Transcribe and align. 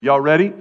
Y'all 0.00 0.20
ready? 0.20 0.52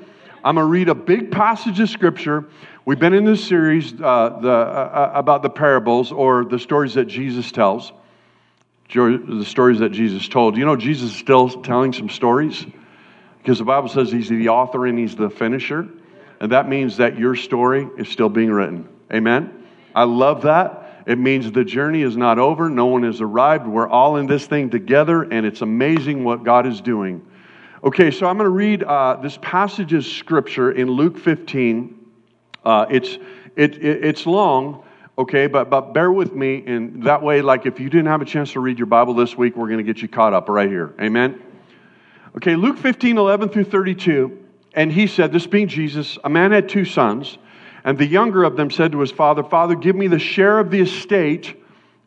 I'm 0.44 0.56
going 0.56 0.66
to 0.66 0.72
read 0.72 0.90
a 0.90 0.96
big 0.96 1.30
passage 1.30 1.80
of 1.80 1.88
scripture. 1.92 2.46
We've 2.86 2.98
been 2.98 3.14
in 3.14 3.24
this 3.24 3.48
series 3.48 3.94
uh, 3.94 4.40
the, 4.42 4.50
uh, 4.50 4.52
uh, 4.52 5.12
about 5.14 5.44
the 5.44 5.50
parables 5.52 6.12
or 6.12 6.44
the 6.44 6.58
stories 6.58 6.96
that 6.96 7.06
Jesus 7.06 7.52
tells, 7.52 7.92
the 8.92 9.46
stories 9.46 9.78
that 9.78 9.92
Jesus 9.92 10.28
told. 10.28 10.58
You 10.58 10.66
know, 10.66 10.76
Jesus 10.76 11.12
is 11.12 11.18
still 11.18 11.50
telling 11.50 11.94
some 11.94 12.10
stories 12.10 12.66
because 13.38 13.60
the 13.60 13.64
Bible 13.64 13.90
says 13.90 14.12
he's 14.12 14.28
the 14.28 14.50
author 14.50 14.88
and 14.88 14.98
he's 14.98 15.16
the 15.16 15.30
finisher. 15.30 15.88
And 16.40 16.52
that 16.52 16.68
means 16.68 16.98
that 16.98 17.20
your 17.20 17.36
story 17.36 17.88
is 17.96 18.10
still 18.10 18.30
being 18.30 18.50
written. 18.50 18.90
Amen? 19.14 19.68
I 19.94 20.06
love 20.06 20.42
that. 20.42 21.04
It 21.06 21.20
means 21.20 21.52
the 21.52 21.64
journey 21.64 22.02
is 22.02 22.18
not 22.18 22.40
over. 22.40 22.72
No 22.72 22.88
one 22.88 23.04
has 23.04 23.22
arrived. 23.22 23.68
We're 23.68 23.88
all 23.88 24.18
in 24.18 24.26
this 24.26 24.48
thing 24.48 24.72
together, 24.72 25.22
and 25.22 25.46
it's 25.46 25.62
amazing 25.62 26.24
what 26.24 26.44
God 26.44 26.66
is 26.66 26.82
doing. 26.82 27.24
Okay, 27.84 28.10
so 28.10 28.26
I'm 28.26 28.38
going 28.38 28.46
to 28.46 28.50
read 28.50 28.82
uh, 28.82 29.18
this 29.18 29.38
passage 29.40 29.94
of 29.94 30.04
scripture 30.04 30.72
in 30.72 30.90
Luke 30.90 31.16
15. 31.16 31.96
Uh, 32.66 32.88
it's, 32.90 33.20
it, 33.56 33.76
it, 33.78 34.04
it's 34.04 34.26
long, 34.26 34.84
okay, 35.16 35.46
but, 35.46 35.70
but 35.70 35.94
bear 35.94 36.12
with 36.12 36.34
me. 36.34 36.64
And 36.66 37.04
that 37.04 37.22
way, 37.22 37.44
like 37.44 37.68
if 37.68 37.80
you 37.80 37.88
didn't 37.88 38.08
have 38.08 38.24
a 38.24 38.26
chance 38.26 38.54
to 38.54 38.62
read 38.62 38.80
your 38.80 38.88
Bible 38.88 39.14
this 39.14 39.38
week, 39.38 39.56
we're 39.56 39.68
going 39.68 39.78
to 39.78 39.84
get 39.84 40.02
you 40.02 40.08
caught 40.08 40.34
up 40.34 40.50
right 40.50 40.68
here. 40.68 40.96
Amen? 41.00 41.40
Okay, 42.36 42.56
Luke 42.56 42.80
15, 42.80 43.16
11 43.20 43.50
through 43.50 43.66
32. 43.66 44.44
And 44.74 44.92
he 44.92 45.06
said, 45.06 45.32
This 45.32 45.46
being 45.46 45.68
Jesus, 45.68 46.18
a 46.24 46.30
man 46.30 46.52
had 46.52 46.70
two 46.70 46.84
sons. 46.84 47.38
And 47.84 47.96
the 47.96 48.08
younger 48.08 48.44
of 48.44 48.58
them 48.58 48.72
said 48.72 48.92
to 48.94 49.00
his 49.02 49.12
father, 49.12 49.44
Father, 49.44 49.76
give 49.76 49.96
me 49.96 50.08
the 50.08 50.20
share 50.20 50.58
of 50.58 50.72
the 50.72 50.82
estate 50.82 51.56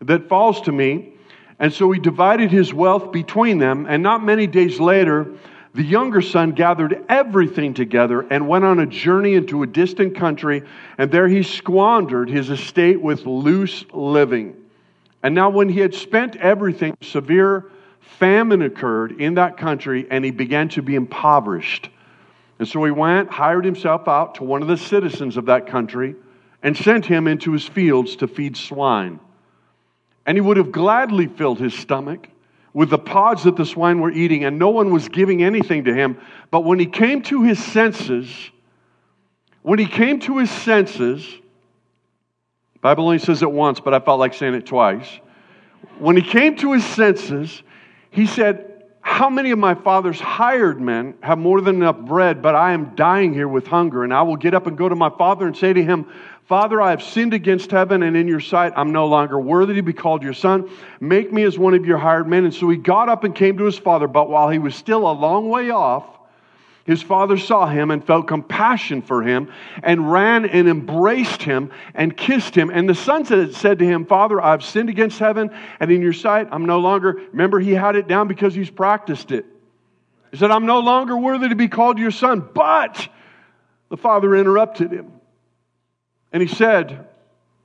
that 0.01 0.29
falls 0.29 0.63
to 0.63 0.73
me. 0.73 1.13
And 1.61 1.73
so 1.73 1.93
he 1.93 2.01
divided 2.01 2.51
his 2.51 2.75
wealth 2.75 3.13
between 3.13 3.59
them. 3.59 3.87
And 3.89 4.03
not 4.03 4.25
many 4.25 4.49
days 4.49 4.81
later, 4.81 5.33
the 5.73 5.83
younger 5.83 6.21
son 6.21 6.53
gathered 6.53 7.05
everything 7.09 7.75
together 7.75 8.23
and 8.23 8.49
went 8.49 8.65
on 8.65 8.81
a 8.81 8.87
journey 8.87 9.35
into 9.35 9.63
a 9.63 9.67
distant 9.67 10.17
country, 10.17 10.63
and 10.99 11.11
there 11.11 11.29
he 11.29 11.43
squandered 11.43 12.29
his 12.29 12.51
estate 12.51 13.01
with 13.01 13.25
loose 13.25 13.85
living. 13.93 14.57
And 15.23 15.35
now, 15.35 15.51
when 15.51 15.69
he 15.69 15.81
had 15.81 15.95
spent 15.95 16.37
everything, 16.37 16.97
severe 17.03 17.71
famine 18.01 18.63
occurred 18.63 19.21
in 19.21 19.35
that 19.35 19.57
country, 19.57 20.07
and 20.11 20.25
he 20.25 20.31
began 20.31 20.69
to 20.71 20.83
be 20.83 20.95
impoverished. 20.95 21.89
And 22.59 22.67
so 22.67 22.83
he 22.85 22.91
went, 22.91 23.31
hired 23.31 23.65
himself 23.65 24.09
out 24.09 24.37
to 24.37 24.45
one 24.45 24.63
of 24.63 24.69
the 24.69 24.77
citizens 24.77 25.37
of 25.37 25.47
that 25.47 25.67
country, 25.67 26.17
and 26.63 26.77
sent 26.77 27.07
him 27.07 27.29
into 27.29 27.53
his 27.53 27.67
fields 27.67 28.17
to 28.17 28.27
feed 28.27 28.57
swine. 28.57 29.21
And 30.27 30.37
he 30.37 30.41
would 30.41 30.57
have 30.57 30.73
gladly 30.73 31.27
filled 31.27 31.59
his 31.59 31.75
stomach 31.75 32.29
with 32.73 32.91
the 32.91 32.99
pods 32.99 33.45
that 33.45 33.57
the 33.57 33.67
swine 33.67 34.01
were 34.01 34.11
eating, 34.11 34.45
and 34.45 34.59
no 34.59 34.71
one 34.71 34.93
was 34.93 35.09
giving 35.09 35.43
anything 35.43 35.85
to 35.85 35.95
him. 35.95 36.19
But 36.51 36.65
when 36.65 36.79
he 36.79 36.87
came 36.87 37.23
to 37.23 37.43
his 37.43 37.63
senses, 37.63 38.51
when 39.63 39.79
he 39.79 39.87
came 39.87 40.21
to 40.21 40.39
his 40.39 40.51
senses, 40.51 41.27
Bible 42.81 43.05
only 43.05 43.19
says 43.19 43.43
it 43.43 43.51
once, 43.51 43.81
but 43.81 43.93
I 43.93 44.01
felt 44.01 44.19
like 44.19 44.35
saying 44.35 44.55
it 44.55 44.67
twice. 44.67 45.07
When 45.99 46.17
he 46.17 46.23
came 46.23 46.57
to 46.57 46.73
his 46.73 46.85
senses, 46.85 47.63
he 48.11 48.27
said, 48.27 48.85
How 49.03 49.29
many 49.29 49.51
of 49.51 49.59
my 49.59 49.75
father's 49.75 50.21
hired 50.21 50.81
men 50.81 51.15
have 51.23 51.39
more 51.39 51.61
than 51.61 51.77
enough 51.77 51.99
bread, 51.99 52.41
but 52.41 52.55
I 52.55 52.73
am 52.73 52.95
dying 52.95 53.35
here 53.35 53.49
with 53.49 53.67
hunger? 53.67 54.05
And 54.05 54.15
I 54.15 54.23
will 54.23 54.37
get 54.37 54.55
up 54.55 54.67
and 54.67 54.79
go 54.79 54.89
to 54.89 54.97
my 54.97 55.11
father 55.11 55.47
and 55.47 55.57
say 55.57 55.73
to 55.73 55.83
him, 55.83 56.07
Father, 56.51 56.83
I 56.83 56.91
have 56.91 57.01
sinned 57.01 57.33
against 57.33 57.71
heaven 57.71 58.03
and 58.03 58.17
in 58.17 58.27
your 58.27 58.41
sight. 58.41 58.73
I'm 58.75 58.91
no 58.91 59.07
longer 59.07 59.39
worthy 59.39 59.75
to 59.75 59.83
be 59.83 59.93
called 59.93 60.25
your 60.25 60.33
son. 60.33 60.69
Make 60.99 61.33
me 61.33 61.45
as 61.45 61.57
one 61.57 61.75
of 61.75 61.87
your 61.87 61.97
hired 61.97 62.27
men. 62.27 62.45
And 62.45 62.53
so 62.53 62.69
he 62.69 62.77
got 62.77 63.09
up 63.09 63.23
and 63.23 63.33
came 63.33 63.57
to 63.59 63.65
his 63.65 63.79
father. 63.79 64.09
But 64.09 64.29
while 64.29 64.51
he 64.51 64.59
was 64.59 64.75
still 64.75 65.09
a 65.09 65.13
long 65.13 65.49
way 65.49 65.71
off, 65.71 66.05
his 66.85 67.03
father 67.03 67.39
saw 67.39 67.69
him 67.69 67.93
and 67.93 68.05
felt 68.05 68.27
compassion 68.27 69.01
for 69.01 69.23
him 69.23 69.53
and 69.85 70.11
ran 70.11 70.45
and 70.45 70.69
embraced 70.69 71.41
him 71.41 71.71
and 71.95 72.17
kissed 72.17 72.57
him. 72.57 72.69
And 72.69 72.89
the 72.89 72.97
son 72.97 73.25
said, 73.27 73.79
to 73.79 73.85
him, 73.85 74.05
Father, 74.05 74.43
I've 74.43 74.65
sinned 74.65 74.89
against 74.89 75.21
heaven 75.21 75.57
and 75.79 75.89
in 75.93 76.03
your 76.03 76.13
sight. 76.13 76.49
I'm 76.51 76.67
no 76.67 76.81
longer, 76.81 77.21
remember, 77.31 77.61
he 77.61 77.71
had 77.71 77.95
it 77.95 78.09
down 78.09 78.27
because 78.27 78.57
he's 78.57 78.71
practiced 78.71 79.31
it. 79.31 79.47
He 80.33 80.37
said, 80.37 80.51
I'm 80.51 80.67
no 80.67 80.81
longer 80.81 81.17
worthy 81.17 81.51
to 81.51 81.55
be 81.55 81.69
called 81.69 82.01
your 82.01 82.11
son. 82.11 82.45
But 82.53 83.09
the 83.89 83.97
father 83.97 84.35
interrupted 84.35 84.91
him. 84.91 85.13
And 86.33 86.43
he 86.43 86.49
said 86.49 87.09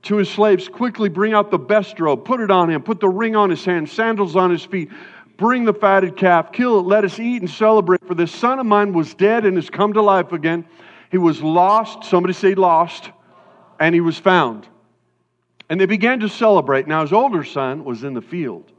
to 0.03 0.17
his 0.17 0.29
slaves, 0.29 0.67
Quickly 0.67 1.09
bring 1.09 1.33
out 1.33 1.51
the 1.51 1.59
best 1.59 1.99
robe, 1.99 2.25
put 2.25 2.39
it 2.39 2.51
on 2.51 2.69
him, 2.69 2.81
put 2.81 2.99
the 2.99 3.09
ring 3.09 3.35
on 3.35 3.49
his 3.49 3.63
hand, 3.63 3.89
sandals 3.89 4.35
on 4.35 4.49
his 4.49 4.63
feet. 4.63 4.89
Bring 5.37 5.65
the 5.65 5.73
fatted 5.73 6.15
calf, 6.15 6.53
kill 6.53 6.79
it, 6.79 6.83
let 6.83 7.03
us 7.03 7.19
eat 7.19 7.41
and 7.41 7.49
celebrate. 7.49 8.05
For 8.07 8.15
this 8.15 8.31
son 8.31 8.59
of 8.59 8.65
mine 8.65 8.93
was 8.93 9.13
dead 9.13 9.45
and 9.45 9.57
has 9.57 9.69
come 9.69 9.93
to 9.93 10.01
life 10.01 10.31
again. 10.31 10.65
He 11.11 11.17
was 11.17 11.41
lost, 11.41 12.05
somebody 12.05 12.33
say 12.33 12.55
lost, 12.55 13.11
and 13.79 13.93
he 13.93 14.01
was 14.01 14.17
found. 14.17 14.67
And 15.69 15.79
they 15.79 15.85
began 15.85 16.21
to 16.21 16.29
celebrate. 16.29 16.87
Now 16.87 17.01
his 17.01 17.11
older 17.11 17.43
son 17.43 17.83
was 17.83 18.03
in 18.03 18.13
the 18.13 18.21
field. 18.21 18.71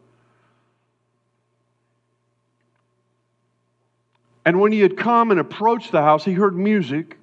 And 4.44 4.60
when 4.60 4.72
he 4.72 4.80
had 4.80 4.96
come 4.96 5.30
and 5.32 5.40
approached 5.40 5.92
the 5.92 6.02
house, 6.02 6.24
he 6.24 6.32
heard 6.32 6.56
music 6.56 7.18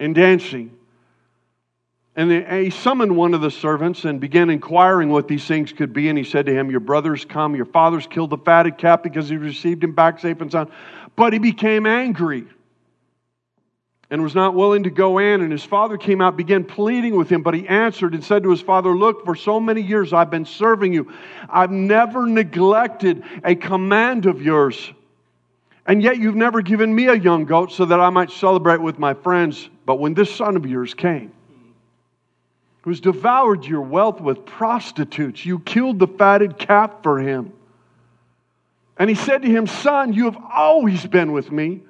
and 0.00 0.14
dancing. 0.14 0.75
And 2.16 2.32
he 2.32 2.70
summoned 2.70 3.14
one 3.14 3.34
of 3.34 3.42
the 3.42 3.50
servants 3.50 4.06
and 4.06 4.18
began 4.18 4.48
inquiring 4.48 5.10
what 5.10 5.28
these 5.28 5.44
things 5.44 5.70
could 5.70 5.92
be. 5.92 6.08
And 6.08 6.16
he 6.16 6.24
said 6.24 6.46
to 6.46 6.52
him, 6.52 6.70
Your 6.70 6.80
brother's 6.80 7.26
come, 7.26 7.54
your 7.54 7.66
father's 7.66 8.06
killed 8.06 8.30
the 8.30 8.38
fatted 8.38 8.78
calf 8.78 9.02
because 9.02 9.28
he 9.28 9.36
received 9.36 9.84
him 9.84 9.92
back 9.92 10.18
safe 10.18 10.40
and 10.40 10.50
sound. 10.50 10.70
But 11.14 11.34
he 11.34 11.38
became 11.38 11.84
angry 11.84 12.46
and 14.08 14.22
was 14.22 14.34
not 14.34 14.54
willing 14.54 14.84
to 14.84 14.90
go 14.90 15.18
in. 15.18 15.42
And 15.42 15.52
his 15.52 15.62
father 15.62 15.98
came 15.98 16.22
out, 16.22 16.38
began 16.38 16.64
pleading 16.64 17.16
with 17.16 17.28
him. 17.28 17.42
But 17.42 17.52
he 17.52 17.68
answered 17.68 18.14
and 18.14 18.24
said 18.24 18.44
to 18.44 18.50
his 18.50 18.62
father, 18.62 18.96
Look, 18.96 19.26
for 19.26 19.34
so 19.34 19.60
many 19.60 19.82
years 19.82 20.14
I've 20.14 20.30
been 20.30 20.46
serving 20.46 20.94
you. 20.94 21.12
I've 21.50 21.70
never 21.70 22.26
neglected 22.26 23.24
a 23.44 23.54
command 23.54 24.24
of 24.24 24.40
yours. 24.40 24.90
And 25.84 26.02
yet 26.02 26.16
you've 26.16 26.34
never 26.34 26.62
given 26.62 26.94
me 26.94 27.08
a 27.08 27.14
young 27.14 27.44
goat 27.44 27.72
so 27.72 27.84
that 27.84 28.00
I 28.00 28.08
might 28.08 28.30
celebrate 28.30 28.80
with 28.80 28.98
my 28.98 29.12
friends. 29.12 29.68
But 29.84 29.96
when 29.96 30.14
this 30.14 30.34
son 30.34 30.56
of 30.56 30.64
yours 30.64 30.94
came, 30.94 31.32
who's 32.86 33.00
devoured 33.00 33.64
your 33.64 33.80
wealth 33.80 34.20
with 34.20 34.46
prostitutes. 34.46 35.44
You 35.44 35.58
killed 35.58 35.98
the 35.98 36.06
fatted 36.06 36.56
calf 36.56 37.02
for 37.02 37.18
him. 37.18 37.52
And 38.96 39.10
he 39.10 39.16
said 39.16 39.42
to 39.42 39.48
him, 39.48 39.66
Son, 39.66 40.12
you 40.12 40.26
have 40.26 40.38
always 40.54 41.04
been 41.04 41.32
with 41.32 41.50
me, 41.50 41.82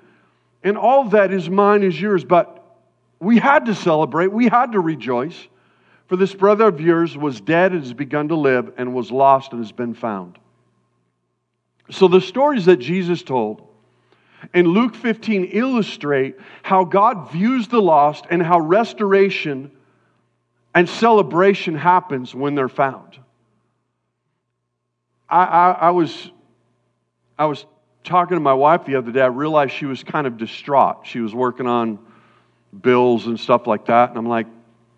and 0.64 0.78
all 0.78 1.10
that 1.10 1.34
is 1.34 1.50
mine 1.50 1.82
is 1.82 2.00
yours. 2.00 2.24
But 2.24 2.64
we 3.20 3.38
had 3.38 3.66
to 3.66 3.74
celebrate, 3.74 4.32
we 4.32 4.48
had 4.48 4.72
to 4.72 4.80
rejoice, 4.80 5.36
for 6.08 6.16
this 6.16 6.34
brother 6.34 6.68
of 6.68 6.80
yours 6.80 7.14
was 7.14 7.42
dead 7.42 7.72
and 7.72 7.82
has 7.82 7.92
begun 7.92 8.28
to 8.28 8.36
live, 8.36 8.72
and 8.78 8.94
was 8.94 9.12
lost 9.12 9.52
and 9.52 9.60
has 9.60 9.72
been 9.72 9.92
found. 9.92 10.38
So 11.90 12.08
the 12.08 12.22
stories 12.22 12.64
that 12.64 12.78
Jesus 12.78 13.22
told 13.22 13.68
in 14.54 14.66
Luke 14.66 14.94
15 14.94 15.50
illustrate 15.52 16.36
how 16.62 16.84
God 16.84 17.30
views 17.32 17.68
the 17.68 17.82
lost 17.82 18.24
and 18.30 18.42
how 18.42 18.60
restoration 18.60 19.72
and 20.76 20.86
celebration 20.86 21.74
happens 21.74 22.34
when 22.34 22.54
they're 22.54 22.68
found. 22.68 23.18
I, 25.26 25.44
I, 25.44 25.70
I, 25.70 25.90
was, 25.90 26.30
I 27.38 27.46
was 27.46 27.64
talking 28.04 28.36
to 28.36 28.40
my 28.40 28.52
wife 28.52 28.84
the 28.84 28.96
other 28.96 29.10
day. 29.10 29.22
I 29.22 29.28
realized 29.28 29.72
she 29.72 29.86
was 29.86 30.04
kind 30.04 30.26
of 30.26 30.36
distraught. 30.36 31.06
She 31.06 31.20
was 31.20 31.34
working 31.34 31.66
on 31.66 31.98
bills 32.78 33.26
and 33.26 33.40
stuff 33.40 33.66
like 33.66 33.86
that. 33.86 34.10
And 34.10 34.18
I'm 34.18 34.28
like, 34.28 34.46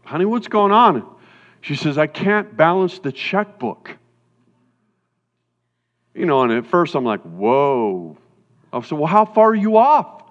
honey, 0.03 0.25
what's 0.25 0.49
going 0.49 0.73
on? 0.73 1.09
She 1.61 1.77
says, 1.77 1.97
I 1.97 2.09
can't 2.09 2.57
balance 2.57 2.99
the 2.99 3.13
checkbook. 3.13 3.97
You 6.13 6.27
know, 6.27 6.43
and 6.43 6.51
at 6.51 6.67
first 6.67 6.97
I'm 6.97 7.05
like, 7.05 7.21
whoa. 7.23 8.19
I 8.73 8.83
said, 8.83 8.99
well, 8.99 9.07
how 9.07 9.25
far 9.25 9.51
are 9.51 9.55
you 9.55 9.77
off? 9.77 10.25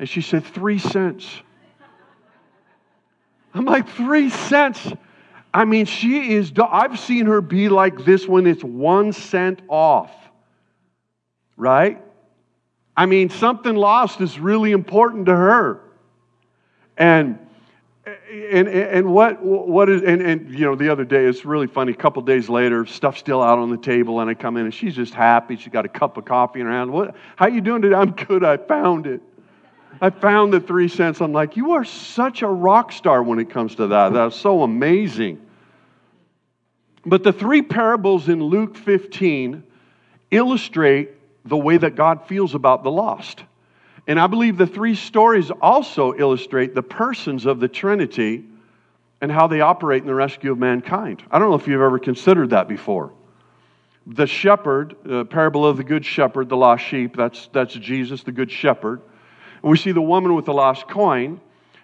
And 0.00 0.08
she 0.08 0.22
said, 0.22 0.44
three 0.44 0.80
cents. 0.80 1.40
I'm 3.54 3.64
like, 3.64 3.88
three 3.90 4.30
cents. 4.30 4.92
I 5.54 5.64
mean, 5.64 5.84
she 5.84 6.34
is, 6.34 6.52
I've 6.56 6.98
seen 6.98 7.26
her 7.26 7.40
be 7.40 7.68
like 7.68 8.04
this 8.04 8.26
when 8.26 8.46
it's 8.46 8.64
one 8.64 9.12
cent 9.12 9.60
off, 9.68 10.10
right? 11.56 12.02
I 12.96 13.06
mean, 13.06 13.28
something 13.28 13.74
lost 13.74 14.20
is 14.20 14.38
really 14.38 14.72
important 14.72 15.26
to 15.26 15.36
her. 15.36 15.80
And, 16.96 17.38
and, 18.30 18.68
and 18.68 19.12
what, 19.12 19.42
what 19.42 19.88
is, 19.88 20.02
and, 20.02 20.22
and, 20.22 20.50
you 20.50 20.64
know, 20.64 20.74
the 20.74 20.88
other 20.88 21.04
day, 21.04 21.24
it's 21.26 21.44
really 21.44 21.66
funny. 21.66 21.92
A 21.92 21.96
couple 21.96 22.22
days 22.22 22.48
later, 22.48 22.84
stuff's 22.86 23.18
still 23.18 23.42
out 23.42 23.58
on 23.58 23.70
the 23.70 23.76
table, 23.76 24.20
and 24.20 24.30
I 24.30 24.34
come 24.34 24.56
in, 24.56 24.64
and 24.64 24.74
she's 24.74 24.94
just 24.94 25.14
happy. 25.14 25.56
She's 25.56 25.72
got 25.72 25.84
a 25.84 25.88
cup 25.88 26.16
of 26.16 26.24
coffee 26.24 26.60
in 26.60 26.66
her 26.66 26.72
hand. 26.72 26.90
What, 26.90 27.14
how 27.36 27.46
you 27.46 27.60
doing 27.60 27.82
today? 27.82 27.94
I'm 27.94 28.12
good. 28.12 28.44
I 28.44 28.56
found 28.56 29.06
it. 29.06 29.22
I 30.00 30.10
found 30.10 30.52
the 30.52 30.60
three 30.60 30.88
cents. 30.88 31.20
I'm 31.20 31.32
like, 31.32 31.56
you 31.56 31.72
are 31.72 31.84
such 31.84 32.42
a 32.42 32.48
rock 32.48 32.92
star 32.92 33.22
when 33.22 33.38
it 33.38 33.50
comes 33.50 33.76
to 33.76 33.88
that. 33.88 34.12
That's 34.12 34.36
so 34.36 34.62
amazing. 34.62 35.40
But 37.04 37.22
the 37.22 37.32
three 37.32 37.62
parables 37.62 38.28
in 38.28 38.42
Luke 38.42 38.76
15 38.76 39.62
illustrate 40.30 41.10
the 41.44 41.56
way 41.56 41.76
that 41.76 41.94
God 41.94 42.26
feels 42.26 42.54
about 42.54 42.84
the 42.84 42.90
lost. 42.90 43.44
And 44.06 44.18
I 44.18 44.26
believe 44.26 44.56
the 44.56 44.66
three 44.66 44.94
stories 44.94 45.50
also 45.50 46.14
illustrate 46.14 46.74
the 46.74 46.82
persons 46.82 47.46
of 47.46 47.60
the 47.60 47.68
Trinity 47.68 48.44
and 49.20 49.30
how 49.30 49.46
they 49.46 49.60
operate 49.60 50.02
in 50.02 50.08
the 50.08 50.14
rescue 50.14 50.50
of 50.50 50.58
mankind. 50.58 51.22
I 51.30 51.38
don't 51.38 51.50
know 51.50 51.56
if 51.56 51.68
you've 51.68 51.80
ever 51.80 51.98
considered 51.98 52.50
that 52.50 52.68
before. 52.68 53.12
The 54.06 54.26
shepherd, 54.26 54.96
the 55.04 55.24
parable 55.24 55.64
of 55.64 55.76
the 55.76 55.84
good 55.84 56.04
shepherd, 56.04 56.48
the 56.48 56.56
lost 56.56 56.84
sheep, 56.84 57.16
that's, 57.16 57.48
that's 57.52 57.74
Jesus, 57.74 58.24
the 58.24 58.32
good 58.32 58.50
shepherd. 58.50 59.00
We 59.62 59.76
see 59.76 59.92
the 59.92 60.02
woman 60.02 60.34
with 60.34 60.44
the 60.44 60.52
lost 60.52 60.88
coin. 60.88 61.40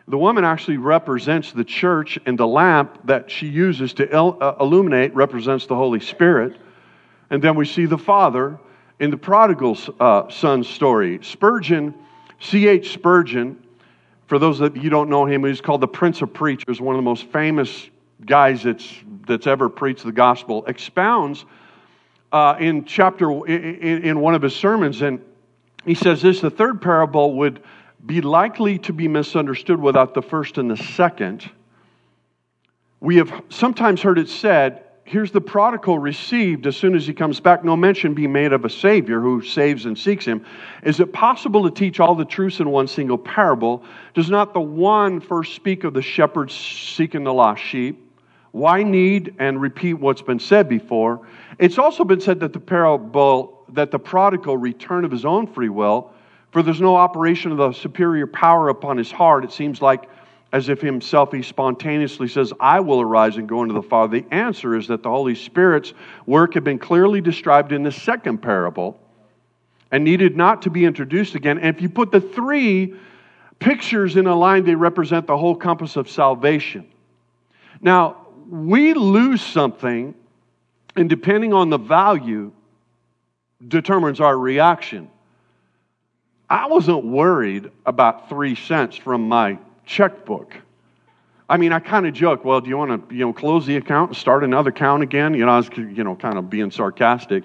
The 0.08 0.18
woman 0.18 0.44
actually 0.44 0.78
represents 0.78 1.52
the 1.52 1.64
church, 1.64 2.18
and 2.26 2.38
the 2.38 2.46
lamp 2.46 3.06
that 3.06 3.30
she 3.30 3.46
uses 3.46 3.92
to 3.94 4.10
il- 4.10 4.38
uh, 4.40 4.56
illuminate 4.58 5.14
represents 5.14 5.66
the 5.66 5.76
Holy 5.76 6.00
Spirit. 6.00 6.56
And 7.30 7.42
then 7.42 7.54
we 7.56 7.66
see 7.66 7.86
the 7.86 7.98
father 7.98 8.58
in 9.00 9.10
the 9.10 9.16
prodigal 9.16 9.78
uh, 10.00 10.28
son 10.28 10.64
story. 10.64 11.20
Spurgeon, 11.22 11.94
C.H. 12.40 12.92
Spurgeon, 12.92 13.62
for 14.26 14.38
those 14.38 14.58
that 14.58 14.76
you 14.76 14.90
don't 14.90 15.08
know 15.08 15.24
him, 15.26 15.44
he's 15.44 15.60
called 15.60 15.80
the 15.80 15.88
Prince 15.88 16.22
of 16.22 16.32
Preachers, 16.32 16.80
one 16.80 16.94
of 16.94 16.98
the 16.98 17.04
most 17.04 17.26
famous 17.26 17.90
guys 18.24 18.62
that's, 18.62 18.92
that's 19.26 19.46
ever 19.46 19.68
preached 19.68 20.04
the 20.04 20.12
gospel, 20.12 20.64
expounds 20.66 21.44
uh, 22.32 22.56
in 22.58 22.84
chapter 22.84 23.30
in, 23.46 24.02
in 24.02 24.20
one 24.20 24.34
of 24.34 24.42
his 24.42 24.54
sermons, 24.54 25.02
and 25.02 25.20
he 25.88 25.94
says 25.94 26.22
this: 26.22 26.40
the 26.40 26.50
third 26.50 26.82
parable 26.82 27.36
would 27.38 27.60
be 28.04 28.20
likely 28.20 28.78
to 28.78 28.92
be 28.92 29.08
misunderstood 29.08 29.80
without 29.80 30.14
the 30.14 30.22
first 30.22 30.58
and 30.58 30.70
the 30.70 30.76
second. 30.76 31.50
We 33.00 33.16
have 33.16 33.42
sometimes 33.48 34.02
heard 34.02 34.18
it 34.18 34.28
said 34.28 34.84
here's 35.08 35.30
the 35.30 35.40
prodigal 35.40 35.98
received 35.98 36.66
as 36.66 36.76
soon 36.76 36.94
as 36.94 37.06
he 37.06 37.14
comes 37.14 37.40
back. 37.40 37.64
No 37.64 37.76
mention 37.76 38.12
being 38.12 38.32
made 38.32 38.52
of 38.52 38.64
a 38.64 38.70
Savior 38.70 39.20
who 39.20 39.40
saves 39.42 39.86
and 39.86 39.98
seeks 39.98 40.24
him. 40.24 40.44
Is 40.82 41.00
it 41.00 41.12
possible 41.12 41.64
to 41.64 41.70
teach 41.70 41.98
all 41.98 42.14
the 42.14 42.26
truths 42.26 42.60
in 42.60 42.68
one 42.68 42.86
single 42.86 43.16
parable? 43.16 43.82
Does 44.12 44.28
not 44.28 44.52
the 44.52 44.60
one 44.60 45.20
first 45.20 45.54
speak 45.54 45.84
of 45.84 45.94
the 45.94 46.02
shepherd 46.02 46.50
seeking 46.50 47.24
the 47.24 47.32
lost 47.32 47.62
sheep? 47.62 48.04
Why 48.50 48.82
need 48.82 49.34
and 49.38 49.60
repeat 49.60 49.94
what's 49.94 50.22
been 50.22 50.40
said 50.40 50.68
before? 50.68 51.26
It's 51.58 51.78
also 51.78 52.04
been 52.04 52.20
said 52.20 52.40
that 52.40 52.52
the 52.52 52.60
parable, 52.60 53.57
that 53.70 53.90
the 53.90 53.98
prodigal 53.98 54.56
return 54.56 55.04
of 55.04 55.10
his 55.10 55.24
own 55.24 55.46
free 55.46 55.68
will, 55.68 56.12
for 56.52 56.62
there's 56.62 56.80
no 56.80 56.96
operation 56.96 57.52
of 57.52 57.58
the 57.58 57.72
superior 57.72 58.26
power 58.26 58.68
upon 58.68 58.96
his 58.96 59.10
heart. 59.10 59.44
It 59.44 59.52
seems 59.52 59.82
like 59.82 60.08
as 60.52 60.70
if 60.70 60.80
himself 60.80 61.32
he 61.32 61.42
spontaneously 61.42 62.26
says, 62.28 62.52
I 62.58 62.80
will 62.80 63.00
arise 63.00 63.36
and 63.36 63.48
go 63.48 63.62
into 63.62 63.74
the 63.74 63.82
Father. 63.82 64.20
The 64.20 64.34
answer 64.34 64.74
is 64.76 64.86
that 64.88 65.02
the 65.02 65.10
Holy 65.10 65.34
Spirit's 65.34 65.92
work 66.24 66.54
had 66.54 66.64
been 66.64 66.78
clearly 66.78 67.20
described 67.20 67.72
in 67.72 67.82
the 67.82 67.92
second 67.92 68.38
parable 68.38 68.98
and 69.90 70.04
needed 70.04 70.36
not 70.36 70.62
to 70.62 70.70
be 70.70 70.86
introduced 70.86 71.34
again. 71.34 71.58
And 71.58 71.76
if 71.76 71.82
you 71.82 71.90
put 71.90 72.10
the 72.10 72.20
three 72.20 72.94
pictures 73.58 74.16
in 74.16 74.26
a 74.26 74.34
line, 74.34 74.64
they 74.64 74.74
represent 74.74 75.26
the 75.26 75.36
whole 75.36 75.54
compass 75.54 75.96
of 75.96 76.08
salvation. 76.08 76.86
Now, 77.80 78.26
we 78.48 78.94
lose 78.94 79.42
something, 79.42 80.14
and 80.96 81.10
depending 81.10 81.52
on 81.52 81.68
the 81.68 81.78
value, 81.78 82.52
determines 83.66 84.20
our 84.20 84.36
reaction. 84.38 85.10
I 86.48 86.66
wasn't 86.66 87.04
worried 87.04 87.70
about 87.84 88.28
three 88.28 88.54
cents 88.54 88.96
from 88.96 89.28
my 89.28 89.58
checkbook. 89.84 90.54
I 91.50 91.56
mean, 91.56 91.72
I 91.72 91.78
kind 91.80 92.06
of 92.06 92.12
joke, 92.12 92.44
well, 92.44 92.60
do 92.60 92.68
you 92.68 92.76
want 92.76 93.08
to, 93.08 93.14
you 93.14 93.24
know, 93.24 93.32
close 93.32 93.66
the 93.66 93.76
account 93.76 94.10
and 94.10 94.16
start 94.16 94.44
another 94.44 94.70
account 94.70 95.02
again? 95.02 95.34
You 95.34 95.46
know, 95.46 95.52
I 95.52 95.56
was, 95.56 95.70
you 95.76 96.04
know, 96.04 96.14
kind 96.14 96.38
of 96.38 96.50
being 96.50 96.70
sarcastic. 96.70 97.44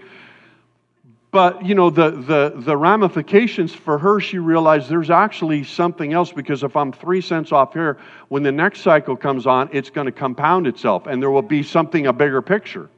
But, 1.32 1.66
you 1.66 1.74
know, 1.74 1.90
the, 1.90 2.12
the, 2.12 2.54
the 2.58 2.78
ramifications 2.78 3.74
for 3.74 3.98
her, 3.98 4.20
she 4.20 4.38
realized 4.38 4.88
there's 4.88 5.10
actually 5.10 5.64
something 5.64 6.14
else 6.14 6.32
because 6.32 6.64
if 6.64 6.76
I'm 6.76 6.92
three 6.92 7.22
cents 7.22 7.52
off 7.52 7.74
here, 7.74 7.98
when 8.28 8.44
the 8.44 8.52
next 8.52 8.82
cycle 8.82 9.16
comes 9.16 9.48
on, 9.48 9.70
it's 9.72 9.90
going 9.90 10.06
to 10.06 10.12
compound 10.12 10.68
itself 10.68 11.08
and 11.08 11.22
there 11.22 11.32
will 11.32 11.42
be 11.42 11.64
something, 11.64 12.06
a 12.06 12.14
bigger 12.14 12.42
picture. 12.42 12.90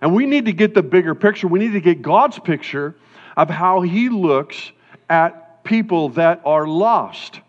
And 0.00 0.14
we 0.14 0.26
need 0.26 0.46
to 0.46 0.52
get 0.52 0.74
the 0.74 0.82
bigger 0.82 1.14
picture. 1.14 1.48
We 1.48 1.58
need 1.58 1.72
to 1.72 1.80
get 1.80 2.02
God's 2.02 2.38
picture 2.38 2.94
of 3.36 3.50
how 3.50 3.80
He 3.80 4.08
looks 4.08 4.72
at 5.08 5.64
people 5.64 6.10
that 6.10 6.40
are 6.44 6.66
lost. 6.66 7.40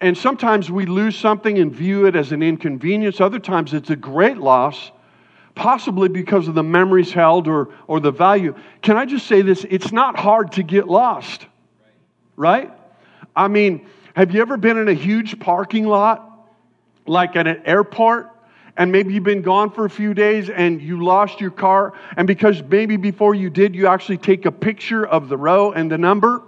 And 0.00 0.16
sometimes 0.16 0.70
we 0.70 0.86
lose 0.86 1.16
something 1.16 1.58
and 1.58 1.72
view 1.72 2.06
it 2.06 2.14
as 2.14 2.32
an 2.32 2.42
inconvenience. 2.42 3.20
Other 3.20 3.38
times 3.38 3.74
it's 3.74 3.90
a 3.90 3.96
great 3.96 4.36
loss, 4.36 4.92
possibly 5.54 6.08
because 6.08 6.46
of 6.46 6.54
the 6.54 6.62
memories 6.62 7.12
held 7.12 7.48
or, 7.48 7.70
or 7.86 7.98
the 7.98 8.12
value. 8.12 8.54
Can 8.82 8.96
I 8.96 9.06
just 9.06 9.26
say 9.26 9.42
this? 9.42 9.66
It's 9.68 9.90
not 9.90 10.18
hard 10.18 10.52
to 10.52 10.62
get 10.62 10.86
lost, 10.86 11.46
right? 12.36 12.70
I 13.34 13.48
mean, 13.48 13.86
have 14.14 14.32
you 14.32 14.40
ever 14.40 14.56
been 14.56 14.78
in 14.78 14.88
a 14.88 14.94
huge 14.94 15.40
parking 15.40 15.86
lot, 15.86 16.48
like 17.06 17.34
at 17.34 17.46
an 17.46 17.62
airport? 17.64 18.30
And 18.78 18.92
maybe 18.92 19.12
you've 19.12 19.24
been 19.24 19.42
gone 19.42 19.70
for 19.70 19.84
a 19.84 19.90
few 19.90 20.14
days 20.14 20.48
and 20.48 20.80
you 20.80 21.04
lost 21.04 21.40
your 21.40 21.50
car, 21.50 21.92
and 22.16 22.26
because 22.26 22.62
maybe 22.62 22.96
before 22.96 23.34
you 23.34 23.50
did, 23.50 23.74
you 23.74 23.88
actually 23.88 24.18
take 24.18 24.46
a 24.46 24.52
picture 24.52 25.04
of 25.04 25.28
the 25.28 25.36
row 25.36 25.72
and 25.72 25.90
the 25.90 25.98
number, 25.98 26.42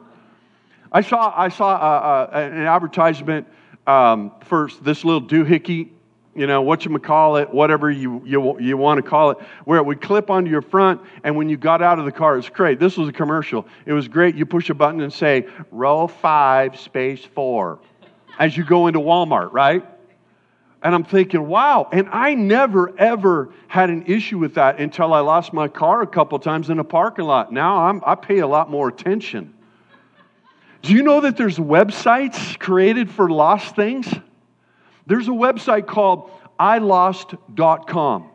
I 0.92 1.02
saw, 1.02 1.34
I 1.36 1.48
saw 1.48 1.70
uh, 1.70 2.28
uh, 2.32 2.38
an 2.38 2.66
advertisement 2.66 3.46
um, 3.86 4.32
for 4.44 4.70
this 4.82 5.04
little 5.04 5.22
doohickey, 5.22 5.90
you 6.36 6.46
know, 6.46 6.62
what 6.62 6.84
you 6.84 6.98
call 7.00 7.36
it, 7.36 7.52
whatever 7.52 7.90
you, 7.90 8.22
you, 8.24 8.60
you 8.60 8.76
want 8.76 9.02
to 9.02 9.08
call 9.08 9.30
it, 9.30 9.38
where 9.64 9.78
it 9.78 9.84
would 9.84 10.00
clip 10.00 10.30
onto 10.30 10.50
your 10.50 10.62
front, 10.62 11.00
and 11.24 11.36
when 11.36 11.48
you 11.48 11.56
got 11.56 11.82
out 11.82 11.98
of 11.98 12.04
the 12.04 12.12
car, 12.12 12.38
it's 12.38 12.48
great. 12.48 12.78
This 12.78 12.96
was 12.96 13.08
a 13.08 13.12
commercial. 13.12 13.66
It 13.86 13.92
was 13.92 14.06
great. 14.06 14.36
You 14.36 14.46
push 14.46 14.70
a 14.70 14.74
button 14.74 15.00
and 15.00 15.12
say, 15.12 15.48
row 15.72 16.06
five, 16.06 16.78
space 16.78 17.24
four, 17.24 17.80
as 18.38 18.56
you 18.56 18.64
go 18.64 18.86
into 18.86 19.00
Walmart, 19.00 19.52
right? 19.52 19.84
And 20.82 20.94
I'm 20.94 21.04
thinking, 21.04 21.46
wow. 21.46 21.88
And 21.92 22.08
I 22.10 22.32
never, 22.34 22.98
ever 22.98 23.52
had 23.68 23.90
an 23.90 24.04
issue 24.06 24.38
with 24.38 24.54
that 24.54 24.80
until 24.80 25.12
I 25.12 25.20
lost 25.20 25.52
my 25.52 25.68
car 25.68 26.00
a 26.02 26.06
couple 26.06 26.38
times 26.38 26.70
in 26.70 26.78
a 26.78 26.84
parking 26.84 27.26
lot. 27.26 27.52
Now 27.52 27.84
I'm, 27.84 28.02
I 28.06 28.14
pay 28.14 28.38
a 28.38 28.46
lot 28.46 28.70
more 28.70 28.88
attention. 28.88 29.52
Do 30.82 30.94
you 30.94 31.02
know 31.02 31.20
that 31.20 31.36
there's 31.36 31.58
websites 31.58 32.58
created 32.58 33.10
for 33.10 33.28
lost 33.28 33.76
things? 33.76 34.10
There's 35.06 35.28
a 35.28 35.32
website 35.32 35.86
called 35.86 36.30
ilost.com. 36.58 38.30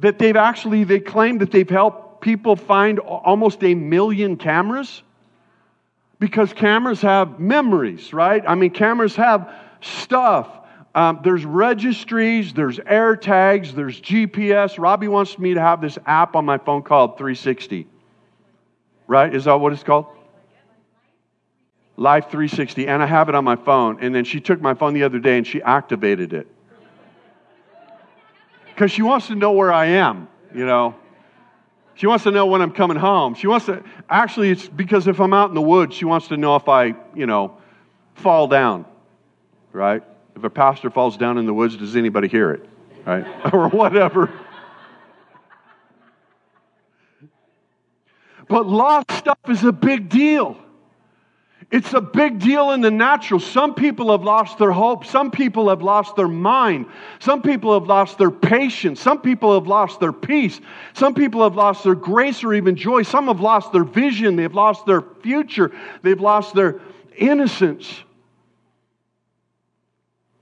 That 0.00 0.18
they've 0.18 0.36
actually, 0.36 0.84
they 0.84 0.98
claim 0.98 1.38
that 1.38 1.52
they've 1.52 1.68
helped 1.68 2.20
people 2.20 2.56
find 2.56 2.98
almost 2.98 3.62
a 3.62 3.74
million 3.74 4.36
cameras? 4.36 5.02
because 6.24 6.54
cameras 6.54 7.02
have 7.02 7.38
memories, 7.38 8.14
right? 8.14 8.42
I 8.46 8.54
mean, 8.54 8.70
cameras 8.70 9.14
have 9.16 9.52
stuff. 9.82 10.48
Um, 10.94 11.20
there's 11.22 11.44
registries, 11.44 12.54
there's 12.54 12.80
air 12.86 13.14
tags, 13.14 13.74
there's 13.74 14.00
GPS. 14.00 14.78
Robbie 14.78 15.08
wants 15.08 15.38
me 15.38 15.52
to 15.52 15.60
have 15.60 15.82
this 15.82 15.98
app 16.06 16.34
on 16.34 16.46
my 16.46 16.56
phone 16.56 16.82
called 16.82 17.18
360. 17.18 17.86
Right? 19.06 19.34
Is 19.34 19.44
that 19.44 19.60
what 19.60 19.74
it's 19.74 19.82
called? 19.82 20.06
Life 21.96 22.24
360. 22.24 22.88
And 22.88 23.02
I 23.02 23.06
have 23.06 23.28
it 23.28 23.34
on 23.34 23.44
my 23.44 23.56
phone. 23.56 23.98
And 24.00 24.14
then 24.14 24.24
she 24.24 24.40
took 24.40 24.60
my 24.60 24.74
phone 24.74 24.94
the 24.94 25.04
other 25.04 25.18
day 25.18 25.38
and 25.38 25.46
she 25.46 25.62
activated 25.62 26.32
it. 26.32 26.48
Because 28.66 28.90
she 28.90 29.02
wants 29.02 29.28
to 29.28 29.36
know 29.36 29.52
where 29.52 29.72
I 29.72 29.86
am, 29.86 30.28
you 30.52 30.66
know. 30.66 30.96
She 31.94 32.08
wants 32.08 32.24
to 32.24 32.32
know 32.32 32.46
when 32.46 32.60
I'm 32.60 32.72
coming 32.72 32.96
home. 32.96 33.34
She 33.34 33.46
wants 33.46 33.66
to, 33.66 33.84
actually, 34.08 34.50
it's 34.50 34.66
because 34.66 35.06
if 35.06 35.20
I'm 35.20 35.32
out 35.32 35.48
in 35.48 35.54
the 35.54 35.62
woods, 35.62 35.94
she 35.94 36.04
wants 36.04 36.26
to 36.28 36.36
know 36.36 36.56
if 36.56 36.68
I, 36.68 36.96
you 37.14 37.26
know, 37.26 37.56
fall 38.14 38.48
down, 38.48 38.84
right? 39.72 40.02
If 40.34 40.42
a 40.42 40.50
pastor 40.50 40.90
falls 40.90 41.16
down 41.16 41.38
in 41.38 41.46
the 41.46 41.54
woods, 41.54 41.76
does 41.76 41.94
anybody 41.94 42.26
hear 42.26 42.50
it, 42.50 42.68
right? 43.06 43.24
or 43.54 43.68
whatever. 43.68 44.32
But 48.48 48.66
lost 48.66 49.12
stuff 49.12 49.38
is 49.48 49.62
a 49.62 49.72
big 49.72 50.08
deal. 50.08 50.58
It's 51.70 51.92
a 51.94 52.00
big 52.00 52.38
deal 52.38 52.72
in 52.72 52.80
the 52.80 52.90
natural. 52.90 53.40
Some 53.40 53.74
people 53.74 54.10
have 54.10 54.22
lost 54.22 54.58
their 54.58 54.72
hope. 54.72 55.04
Some 55.06 55.30
people 55.30 55.68
have 55.68 55.82
lost 55.82 56.16
their 56.16 56.28
mind. 56.28 56.86
Some 57.18 57.42
people 57.42 57.72
have 57.78 57.88
lost 57.88 58.18
their 58.18 58.30
patience. 58.30 59.00
Some 59.00 59.20
people 59.20 59.54
have 59.54 59.66
lost 59.66 60.00
their 60.00 60.12
peace. 60.12 60.60
Some 60.92 61.14
people 61.14 61.42
have 61.42 61.56
lost 61.56 61.84
their 61.84 61.94
grace 61.94 62.44
or 62.44 62.54
even 62.54 62.76
joy. 62.76 63.02
Some 63.02 63.26
have 63.28 63.40
lost 63.40 63.72
their 63.72 63.84
vision. 63.84 64.36
They've 64.36 64.54
lost 64.54 64.86
their 64.86 65.00
future. 65.00 65.72
They've 66.02 66.20
lost 66.20 66.54
their 66.54 66.80
innocence. 67.16 68.02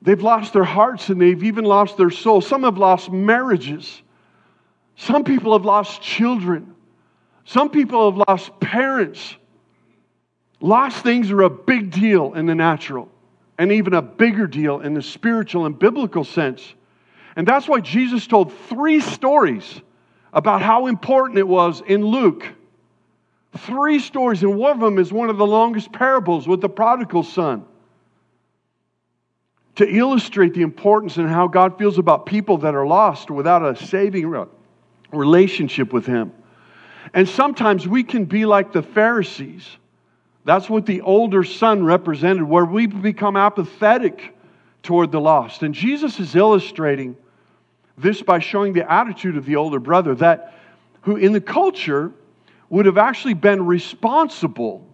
They've 0.02 0.22
lost 0.22 0.52
their 0.52 0.64
hearts 0.64 1.08
and 1.10 1.20
they've 1.20 1.44
even 1.44 1.64
lost 1.64 1.96
their 1.96 2.10
soul. 2.10 2.40
Some 2.40 2.64
have 2.64 2.78
lost 2.78 3.10
marriages. 3.12 4.02
Some 4.96 5.24
people 5.24 5.52
have 5.52 5.64
lost 5.64 6.02
children. 6.02 6.74
Some 7.44 7.70
people 7.70 8.10
have 8.10 8.28
lost 8.28 8.58
parents. 8.60 9.36
Lost 10.62 11.02
things 11.02 11.32
are 11.32 11.42
a 11.42 11.50
big 11.50 11.90
deal 11.90 12.34
in 12.34 12.46
the 12.46 12.54
natural 12.54 13.08
and 13.58 13.72
even 13.72 13.94
a 13.94 14.00
bigger 14.00 14.46
deal 14.46 14.80
in 14.80 14.94
the 14.94 15.02
spiritual 15.02 15.66
and 15.66 15.76
biblical 15.76 16.22
sense. 16.22 16.74
And 17.34 17.46
that's 17.46 17.68
why 17.68 17.80
Jesus 17.80 18.28
told 18.28 18.56
three 18.68 19.00
stories 19.00 19.80
about 20.32 20.62
how 20.62 20.86
important 20.86 21.38
it 21.38 21.48
was 21.48 21.82
in 21.86 22.04
Luke. 22.04 22.46
Three 23.58 23.98
stories, 23.98 24.44
and 24.44 24.56
one 24.56 24.70
of 24.70 24.80
them 24.80 24.98
is 24.98 25.12
one 25.12 25.30
of 25.30 25.36
the 25.36 25.46
longest 25.46 25.92
parables 25.92 26.46
with 26.46 26.60
the 26.60 26.68
prodigal 26.68 27.24
son. 27.24 27.64
To 29.76 29.88
illustrate 29.88 30.54
the 30.54 30.62
importance 30.62 31.16
and 31.16 31.28
how 31.28 31.48
God 31.48 31.76
feels 31.76 31.98
about 31.98 32.24
people 32.24 32.58
that 32.58 32.74
are 32.74 32.86
lost 32.86 33.32
without 33.32 33.64
a 33.64 33.74
saving 33.84 34.32
relationship 35.10 35.92
with 35.92 36.06
Him. 36.06 36.32
And 37.12 37.28
sometimes 37.28 37.88
we 37.88 38.04
can 38.04 38.26
be 38.26 38.46
like 38.46 38.72
the 38.72 38.82
Pharisees. 38.82 39.66
That's 40.44 40.68
what 40.68 40.86
the 40.86 41.02
older 41.02 41.44
son 41.44 41.84
represented, 41.84 42.42
where 42.42 42.64
we 42.64 42.86
become 42.86 43.36
apathetic 43.36 44.36
toward 44.82 45.12
the 45.12 45.20
lost. 45.20 45.62
And 45.62 45.74
Jesus 45.74 46.18
is 46.18 46.34
illustrating 46.34 47.16
this 47.96 48.22
by 48.22 48.40
showing 48.40 48.72
the 48.72 48.90
attitude 48.90 49.36
of 49.36 49.44
the 49.44 49.56
older 49.56 49.78
brother 49.78 50.14
that 50.16 50.58
who 51.02 51.16
in 51.16 51.32
the 51.32 51.40
culture 51.40 52.12
would 52.70 52.86
have 52.86 52.98
actually 52.98 53.34
been 53.34 53.66
responsible. 53.66 54.88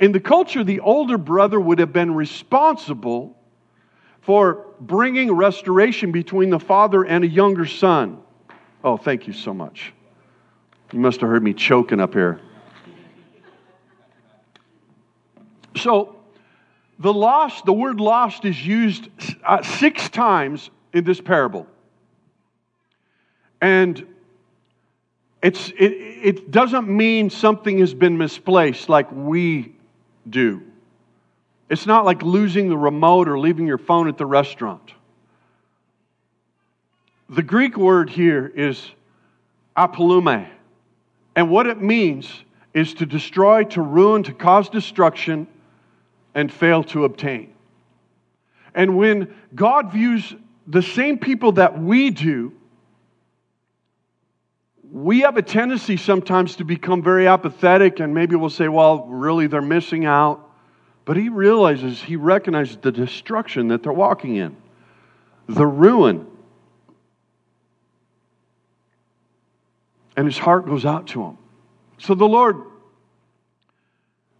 In 0.00 0.12
the 0.12 0.20
culture, 0.20 0.64
the 0.64 0.80
older 0.80 1.16
brother 1.16 1.60
would 1.60 1.78
have 1.78 1.92
been 1.92 2.14
responsible 2.14 3.38
for 4.22 4.66
bringing 4.80 5.32
restoration 5.32 6.12
between 6.12 6.50
the 6.50 6.58
father 6.58 7.04
and 7.04 7.24
a 7.24 7.28
younger 7.28 7.66
son. 7.66 8.18
Oh, 8.84 8.96
thank 8.96 9.26
you 9.26 9.32
so 9.32 9.54
much. 9.54 9.92
You 10.92 10.98
must 10.98 11.20
have 11.20 11.30
heard 11.30 11.42
me 11.42 11.54
choking 11.54 12.00
up 12.00 12.12
here. 12.12 12.40
So, 15.76 16.16
the 16.98 17.12
lost, 17.12 17.64
the 17.64 17.72
word 17.72 18.00
lost 18.00 18.44
is 18.44 18.64
used 18.64 19.08
uh, 19.44 19.62
six 19.62 20.08
times 20.08 20.70
in 20.92 21.04
this 21.04 21.20
parable. 21.20 21.66
And 23.60 24.06
it's, 25.42 25.70
it, 25.70 25.92
it 25.92 26.50
doesn't 26.50 26.88
mean 26.88 27.30
something 27.30 27.78
has 27.78 27.94
been 27.94 28.16
misplaced 28.16 28.88
like 28.88 29.10
we 29.10 29.74
do. 30.28 30.62
It's 31.68 31.86
not 31.86 32.04
like 32.04 32.22
losing 32.22 32.68
the 32.68 32.76
remote 32.76 33.28
or 33.28 33.38
leaving 33.38 33.66
your 33.66 33.78
phone 33.78 34.08
at 34.08 34.18
the 34.18 34.26
restaurant. 34.26 34.92
The 37.30 37.42
Greek 37.42 37.76
word 37.76 38.10
here 38.10 38.46
is 38.46 38.90
apollumi. 39.76 40.48
And 41.34 41.50
what 41.50 41.66
it 41.66 41.80
means 41.80 42.30
is 42.74 42.94
to 42.94 43.06
destroy, 43.06 43.64
to 43.64 43.80
ruin, 43.80 44.22
to 44.24 44.32
cause 44.32 44.68
destruction, 44.68 45.46
and 46.34 46.52
fail 46.52 46.82
to 46.84 47.04
obtain. 47.04 47.52
And 48.74 48.96
when 48.96 49.34
God 49.54 49.92
views 49.92 50.34
the 50.66 50.82
same 50.82 51.18
people 51.18 51.52
that 51.52 51.80
we 51.80 52.10
do, 52.10 52.52
we 54.90 55.20
have 55.20 55.36
a 55.36 55.42
tendency 55.42 55.96
sometimes 55.96 56.56
to 56.56 56.64
become 56.64 57.02
very 57.02 57.26
apathetic 57.26 58.00
and 58.00 58.14
maybe 58.14 58.36
we'll 58.36 58.50
say, 58.50 58.68
well, 58.68 59.06
really, 59.06 59.46
they're 59.46 59.62
missing 59.62 60.04
out. 60.04 60.50
But 61.04 61.16
he 61.16 61.28
realizes, 61.30 62.00
he 62.00 62.16
recognizes 62.16 62.76
the 62.76 62.92
destruction 62.92 63.68
that 63.68 63.82
they're 63.82 63.92
walking 63.92 64.36
in, 64.36 64.56
the 65.48 65.66
ruin. 65.66 66.26
And 70.16 70.26
his 70.26 70.38
heart 70.38 70.66
goes 70.66 70.84
out 70.84 71.08
to 71.08 71.22
him. 71.22 71.38
So 71.98 72.14
the 72.14 72.28
Lord, 72.28 72.56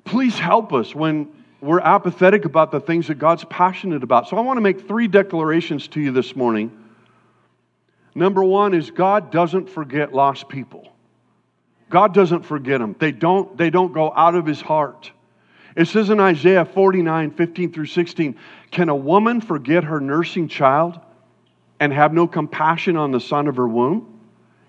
please 0.05 0.39
help 0.39 0.73
us 0.73 0.95
when 0.95 1.29
we're 1.63 1.81
apathetic 1.81 2.45
about 2.45 2.73
the 2.73 2.81
things 2.81 3.07
that 3.07 3.21
God's 3.21 3.45
passionate 3.45 4.03
about. 4.03 4.29
So 4.29 4.37
I 4.37 4.41
want 4.41 4.57
to 4.57 4.61
make 4.61 4.89
three 4.89 5.07
declarations 5.07 5.87
to 5.89 6.01
you 6.01 6.11
this 6.11 6.35
morning. 6.35 6.77
Number 8.17 8.43
one 8.43 8.75
is 8.75 8.91
God 8.91 9.31
doesn't 9.31 9.71
forget 9.71 10.13
lost 10.13 10.49
people. 10.49 10.93
God 11.89 12.13
doesn't 12.15 12.43
forget 12.43 12.81
them. 12.81 12.97
They 12.99 13.13
don't, 13.13 13.57
they 13.57 13.71
don't 13.71 13.93
go 13.93 14.13
out 14.13 14.35
of 14.35 14.45
his 14.45 14.61
heart. 14.61 15.13
It 15.77 15.87
says 15.87 16.11
in 16.11 16.19
Isaiah 16.19 16.65
49, 16.65 17.31
15 17.31 17.73
through 17.73 17.87
16, 17.87 18.37
Can 18.73 18.89
a 18.89 18.97
woman 18.97 19.41
forget 19.41 19.85
her 19.85 20.01
nursing 20.01 20.49
child 20.49 20.99
and 21.79 21.93
have 21.93 22.13
no 22.13 22.27
compassion 22.27 22.97
on 22.97 23.13
the 23.13 23.21
son 23.21 23.47
of 23.47 23.57
her 23.57 23.69
womb? 23.69 24.21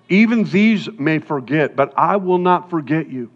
Even 0.09 0.43
these 0.43 0.87
may 0.91 1.17
forget, 1.17 1.75
but 1.75 1.91
I 1.97 2.17
will 2.17 2.37
not 2.37 2.69
forget 2.69 3.09
you. 3.09 3.31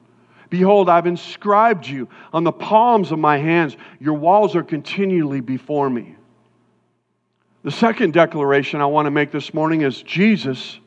Behold, 0.50 0.90
I've 0.90 1.08
inscribed 1.08 1.88
you 1.88 2.08
on 2.32 2.44
the 2.44 2.52
palms 2.52 3.12
of 3.12 3.20
my 3.20 3.38
hands. 3.38 3.76
Your 4.00 4.14
walls 4.14 4.56
are 4.56 4.64
continually 4.64 5.42
before 5.42 5.90
me. 5.90 6.16
The 7.64 7.72
second 7.72 8.14
declaration 8.14 8.80
I 8.80 8.86
want 8.86 9.08
to 9.08 9.12
make 9.12 9.32
this 9.32 9.54
morning 9.54 9.82
is 9.82 10.02
Jesus 10.02 10.80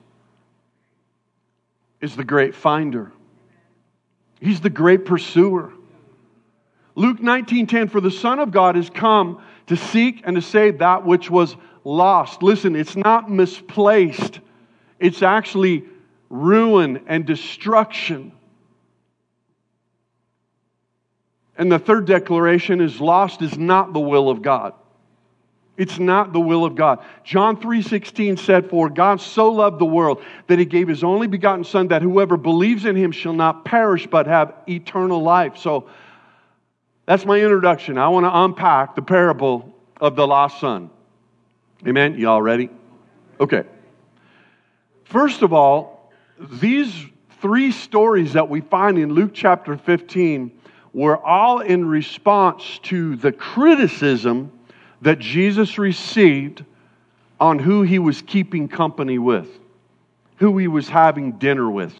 is 2.00 2.16
the 2.16 2.24
great 2.24 2.54
finder. 2.54 3.12
He's 4.40 4.60
the 4.60 4.70
great 4.70 5.04
pursuer. 5.04 5.72
Luke 6.94 7.20
19:10 7.20 7.88
for 7.88 8.00
the 8.00 8.10
son 8.10 8.38
of 8.38 8.50
God 8.50 8.76
has 8.76 8.88
come 8.88 9.42
to 9.66 9.76
seek 9.76 10.22
and 10.24 10.36
to 10.36 10.42
save 10.42 10.78
that 10.78 11.04
which 11.04 11.30
was 11.30 11.56
lost. 11.84 12.42
Listen, 12.42 12.74
it's 12.74 12.96
not 12.96 13.30
misplaced. 13.30 14.40
It's 14.98 15.22
actually 15.22 15.84
ruin 16.30 17.02
and 17.06 17.26
destruction. 17.26 18.32
And 21.60 21.70
the 21.70 21.78
third 21.78 22.06
declaration 22.06 22.80
is 22.80 23.02
lost 23.02 23.42
is 23.42 23.58
not 23.58 23.92
the 23.92 24.00
will 24.00 24.30
of 24.30 24.40
God. 24.40 24.72
It's 25.76 25.98
not 25.98 26.32
the 26.32 26.40
will 26.40 26.64
of 26.64 26.74
God. 26.74 27.00
John 27.22 27.58
3:16 27.58 28.38
said, 28.38 28.70
"For 28.70 28.88
God 28.88 29.20
so 29.20 29.52
loved 29.52 29.78
the 29.78 29.84
world 29.84 30.22
that 30.46 30.58
he 30.58 30.64
gave 30.64 30.88
his 30.88 31.04
only 31.04 31.26
begotten 31.26 31.64
son 31.64 31.88
that 31.88 32.00
whoever 32.00 32.38
believes 32.38 32.86
in 32.86 32.96
him 32.96 33.12
shall 33.12 33.34
not 33.34 33.66
perish 33.66 34.06
but 34.06 34.26
have 34.26 34.54
eternal 34.66 35.22
life." 35.22 35.58
So 35.58 35.84
that's 37.04 37.26
my 37.26 37.38
introduction. 37.38 37.98
I 37.98 38.08
want 38.08 38.24
to 38.24 38.34
unpack 38.34 38.94
the 38.94 39.02
parable 39.02 39.74
of 40.00 40.16
the 40.16 40.26
lost 40.26 40.60
son. 40.60 40.88
Amen. 41.86 42.14
Y'all 42.16 42.40
ready? 42.40 42.70
Okay. 43.38 43.64
First 45.04 45.42
of 45.42 45.52
all, 45.52 46.10
these 46.38 47.04
three 47.42 47.70
stories 47.70 48.32
that 48.32 48.48
we 48.48 48.62
find 48.62 48.96
in 48.96 49.12
Luke 49.12 49.32
chapter 49.34 49.76
15 49.76 50.52
were 50.92 51.16
all 51.16 51.60
in 51.60 51.84
response 51.84 52.80
to 52.84 53.16
the 53.16 53.32
criticism 53.32 54.52
that 55.02 55.18
Jesus 55.18 55.78
received 55.78 56.64
on 57.38 57.58
who 57.58 57.82
he 57.82 57.98
was 57.98 58.22
keeping 58.22 58.68
company 58.68 59.18
with, 59.18 59.48
who 60.36 60.58
he 60.58 60.68
was 60.68 60.88
having 60.88 61.32
dinner 61.32 61.70
with. 61.70 61.98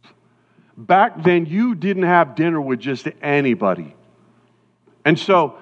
Back 0.76 1.22
then, 1.22 1.46
you 1.46 1.74
didn't 1.74 2.02
have 2.02 2.34
dinner 2.34 2.60
with 2.60 2.80
just 2.80 3.08
anybody. 3.22 3.94
And 5.04 5.18
so 5.18 5.58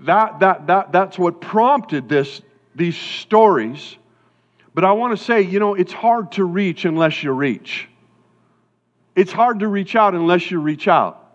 that, 0.00 0.40
that, 0.40 0.66
that, 0.68 0.92
that's 0.92 1.18
what 1.18 1.40
prompted 1.40 2.08
this, 2.08 2.40
these 2.74 2.96
stories. 2.96 3.96
But 4.74 4.84
I 4.84 4.92
want 4.92 5.16
to 5.18 5.24
say, 5.24 5.42
you 5.42 5.58
know, 5.58 5.74
it's 5.74 5.92
hard 5.92 6.32
to 6.32 6.44
reach 6.44 6.84
unless 6.84 7.22
you 7.22 7.32
reach. 7.32 7.88
It's 9.14 9.32
hard 9.32 9.60
to 9.60 9.68
reach 9.68 9.96
out 9.96 10.14
unless 10.14 10.50
you 10.50 10.60
reach 10.60 10.86
out. 10.86 11.25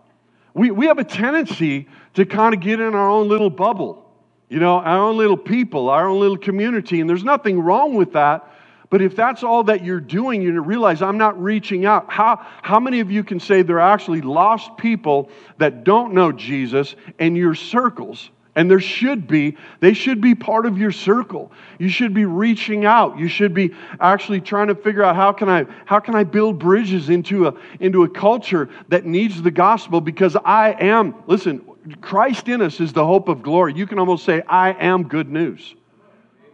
We, 0.54 0.70
we 0.70 0.86
have 0.86 0.98
a 0.98 1.04
tendency 1.04 1.88
to 2.14 2.26
kind 2.26 2.54
of 2.54 2.60
get 2.60 2.80
in 2.80 2.94
our 2.94 3.08
own 3.08 3.28
little 3.28 3.50
bubble, 3.50 4.10
you 4.48 4.58
know, 4.58 4.78
our 4.78 4.98
own 4.98 5.16
little 5.16 5.36
people, 5.36 5.88
our 5.88 6.08
own 6.08 6.20
little 6.20 6.36
community, 6.36 7.00
and 7.00 7.08
there's 7.08 7.24
nothing 7.24 7.60
wrong 7.60 7.94
with 7.94 8.12
that. 8.12 8.48
But 8.90 9.00
if 9.00 9.16
that's 9.16 9.42
all 9.42 9.64
that 9.64 9.82
you're 9.82 10.00
doing, 10.00 10.42
you 10.42 10.60
realize 10.60 11.00
I'm 11.00 11.16
not 11.16 11.42
reaching 11.42 11.86
out. 11.86 12.12
How, 12.12 12.46
how 12.60 12.78
many 12.78 13.00
of 13.00 13.10
you 13.10 13.24
can 13.24 13.40
say 13.40 13.62
there 13.62 13.80
are 13.80 13.94
actually 13.94 14.20
lost 14.20 14.76
people 14.76 15.30
that 15.56 15.84
don't 15.84 16.12
know 16.12 16.30
Jesus 16.30 16.94
in 17.18 17.34
your 17.34 17.54
circles? 17.54 18.30
And 18.54 18.70
there 18.70 18.80
should 18.80 19.26
be, 19.26 19.56
they 19.80 19.94
should 19.94 20.20
be 20.20 20.34
part 20.34 20.66
of 20.66 20.76
your 20.76 20.92
circle. 20.92 21.50
You 21.78 21.88
should 21.88 22.12
be 22.12 22.26
reaching 22.26 22.84
out. 22.84 23.18
You 23.18 23.28
should 23.28 23.54
be 23.54 23.72
actually 23.98 24.42
trying 24.42 24.68
to 24.68 24.74
figure 24.74 25.02
out 25.02 25.16
how 25.16 25.32
can 25.32 25.48
I, 25.48 25.64
how 25.86 26.00
can 26.00 26.14
I 26.14 26.24
build 26.24 26.58
bridges 26.58 27.08
into 27.08 27.46
a, 27.46 27.54
into 27.80 28.02
a 28.02 28.08
culture 28.08 28.68
that 28.88 29.06
needs 29.06 29.40
the 29.40 29.50
gospel 29.50 30.02
because 30.02 30.36
I 30.44 30.72
am, 30.72 31.14
listen, 31.26 31.64
Christ 32.02 32.48
in 32.48 32.60
us 32.60 32.78
is 32.78 32.92
the 32.92 33.06
hope 33.06 33.28
of 33.28 33.42
glory. 33.42 33.72
You 33.74 33.86
can 33.86 33.98
almost 33.98 34.24
say, 34.24 34.42
I 34.48 34.72
am 34.72 35.04
good 35.04 35.30
news 35.30 35.74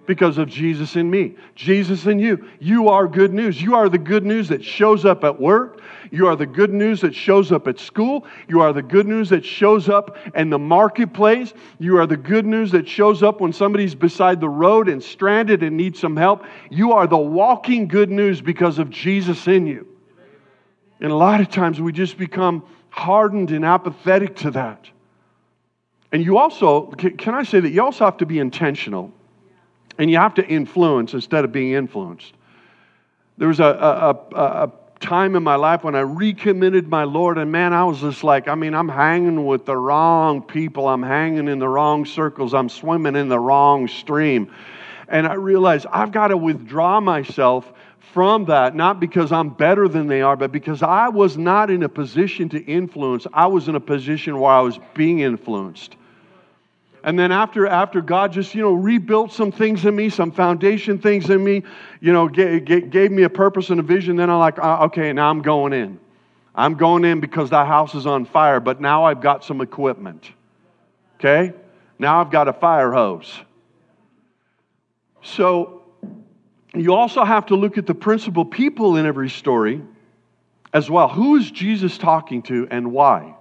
because 0.08 0.38
of 0.38 0.48
Jesus 0.48 0.96
in 0.96 1.10
me. 1.10 1.36
Jesus 1.54 2.06
in 2.06 2.18
you. 2.18 2.48
You 2.60 2.88
are 2.88 3.06
good 3.06 3.34
news. 3.34 3.60
You 3.60 3.74
are 3.74 3.90
the 3.90 3.98
good 3.98 4.24
news 4.24 4.48
that 4.48 4.64
shows 4.64 5.04
up 5.04 5.22
at 5.22 5.38
work. 5.38 5.82
You 6.10 6.26
are 6.26 6.34
the 6.34 6.46
good 6.46 6.72
news 6.72 7.02
that 7.02 7.14
shows 7.14 7.52
up 7.52 7.68
at 7.68 7.78
school. 7.78 8.24
You 8.48 8.62
are 8.62 8.72
the 8.72 8.80
good 8.80 9.06
news 9.06 9.28
that 9.28 9.44
shows 9.44 9.90
up 9.90 10.16
in 10.34 10.48
the 10.48 10.58
marketplace. 10.58 11.52
You 11.78 11.98
are 11.98 12.06
the 12.06 12.16
good 12.16 12.46
news 12.46 12.70
that 12.72 12.88
shows 12.88 13.22
up 13.22 13.42
when 13.42 13.52
somebody's 13.52 13.94
beside 13.94 14.40
the 14.40 14.48
road 14.48 14.88
and 14.88 15.04
stranded 15.04 15.62
and 15.62 15.76
needs 15.76 16.00
some 16.00 16.16
help. 16.16 16.42
You 16.70 16.92
are 16.92 17.06
the 17.06 17.18
walking 17.18 17.86
good 17.86 18.10
news 18.10 18.40
because 18.40 18.78
of 18.78 18.88
Jesus 18.88 19.46
in 19.46 19.66
you. 19.66 19.86
And 21.00 21.12
a 21.12 21.16
lot 21.16 21.42
of 21.42 21.50
times 21.50 21.82
we 21.82 21.92
just 21.92 22.16
become 22.16 22.64
hardened 22.88 23.50
and 23.50 23.62
apathetic 23.62 24.36
to 24.36 24.52
that. 24.52 24.88
And 26.12 26.24
you 26.24 26.38
also, 26.38 26.86
can 26.92 27.34
I 27.34 27.42
say 27.42 27.60
that 27.60 27.68
you 27.68 27.82
also 27.82 28.06
have 28.06 28.16
to 28.16 28.26
be 28.26 28.38
intentional 28.38 29.12
and 29.98 30.10
you 30.10 30.16
have 30.16 30.34
to 30.34 30.46
influence 30.46 31.12
instead 31.12 31.44
of 31.44 31.52
being 31.52 31.72
influenced. 31.72 32.32
There 33.36 33.48
was 33.48 33.60
a, 33.60 33.64
a, 33.64 34.36
a, 34.36 34.64
a 34.64 34.72
time 35.00 35.36
in 35.36 35.42
my 35.42 35.56
life 35.56 35.84
when 35.84 35.94
I 35.94 36.00
recommitted 36.00 36.88
my 36.88 37.04
Lord, 37.04 37.38
and 37.38 37.52
man, 37.52 37.72
I 37.72 37.84
was 37.84 38.00
just 38.00 38.24
like, 38.24 38.48
I 38.48 38.54
mean, 38.54 38.74
I'm 38.74 38.88
hanging 38.88 39.46
with 39.46 39.66
the 39.66 39.76
wrong 39.76 40.42
people. 40.42 40.88
I'm 40.88 41.02
hanging 41.02 41.48
in 41.48 41.58
the 41.58 41.68
wrong 41.68 42.04
circles. 42.04 42.54
I'm 42.54 42.68
swimming 42.68 43.16
in 43.16 43.28
the 43.28 43.38
wrong 43.38 43.88
stream. 43.88 44.52
And 45.08 45.26
I 45.26 45.34
realized 45.34 45.86
I've 45.90 46.12
got 46.12 46.28
to 46.28 46.36
withdraw 46.36 47.00
myself 47.00 47.72
from 48.12 48.46
that, 48.46 48.74
not 48.74 49.00
because 49.00 49.32
I'm 49.32 49.50
better 49.50 49.86
than 49.86 50.06
they 50.06 50.22
are, 50.22 50.36
but 50.36 50.50
because 50.50 50.82
I 50.82 51.08
was 51.08 51.36
not 51.36 51.70
in 51.70 51.82
a 51.82 51.88
position 51.88 52.48
to 52.50 52.64
influence. 52.64 53.26
I 53.32 53.46
was 53.46 53.68
in 53.68 53.74
a 53.74 53.80
position 53.80 54.38
where 54.40 54.50
I 54.50 54.60
was 54.60 54.78
being 54.94 55.20
influenced. 55.20 55.96
And 57.04 57.18
then 57.18 57.30
after, 57.32 57.66
after 57.66 58.00
God 58.00 58.32
just, 58.32 58.54
you 58.54 58.62
know, 58.62 58.72
rebuilt 58.72 59.32
some 59.32 59.52
things 59.52 59.84
in 59.84 59.94
me, 59.94 60.08
some 60.08 60.32
foundation 60.32 60.98
things 60.98 61.30
in 61.30 61.42
me, 61.42 61.62
you 62.00 62.12
know, 62.12 62.28
gave, 62.28 62.90
gave 62.90 63.10
me 63.12 63.22
a 63.22 63.30
purpose 63.30 63.70
and 63.70 63.78
a 63.78 63.82
vision, 63.82 64.16
then 64.16 64.30
I'm 64.30 64.38
like, 64.38 64.58
uh, 64.58 64.84
okay, 64.86 65.12
now 65.12 65.30
I'm 65.30 65.42
going 65.42 65.72
in. 65.72 65.98
I'm 66.54 66.74
going 66.74 67.04
in 67.04 67.20
because 67.20 67.50
that 67.50 67.68
house 67.68 67.94
is 67.94 68.06
on 68.06 68.24
fire, 68.24 68.58
but 68.58 68.80
now 68.80 69.04
I've 69.04 69.20
got 69.20 69.44
some 69.44 69.60
equipment. 69.60 70.32
Okay? 71.16 71.52
Now 71.98 72.20
I've 72.20 72.30
got 72.30 72.48
a 72.48 72.52
fire 72.52 72.92
hose. 72.92 73.32
So 75.22 75.82
you 76.74 76.94
also 76.94 77.24
have 77.24 77.46
to 77.46 77.56
look 77.56 77.78
at 77.78 77.86
the 77.86 77.94
principal 77.94 78.44
people 78.44 78.96
in 78.96 79.06
every 79.06 79.30
story 79.30 79.82
as 80.72 80.90
well. 80.90 81.08
Who 81.08 81.36
is 81.36 81.50
Jesus 81.50 81.96
talking 81.96 82.42
to 82.42 82.66
and 82.70 82.92
why? 82.92 83.34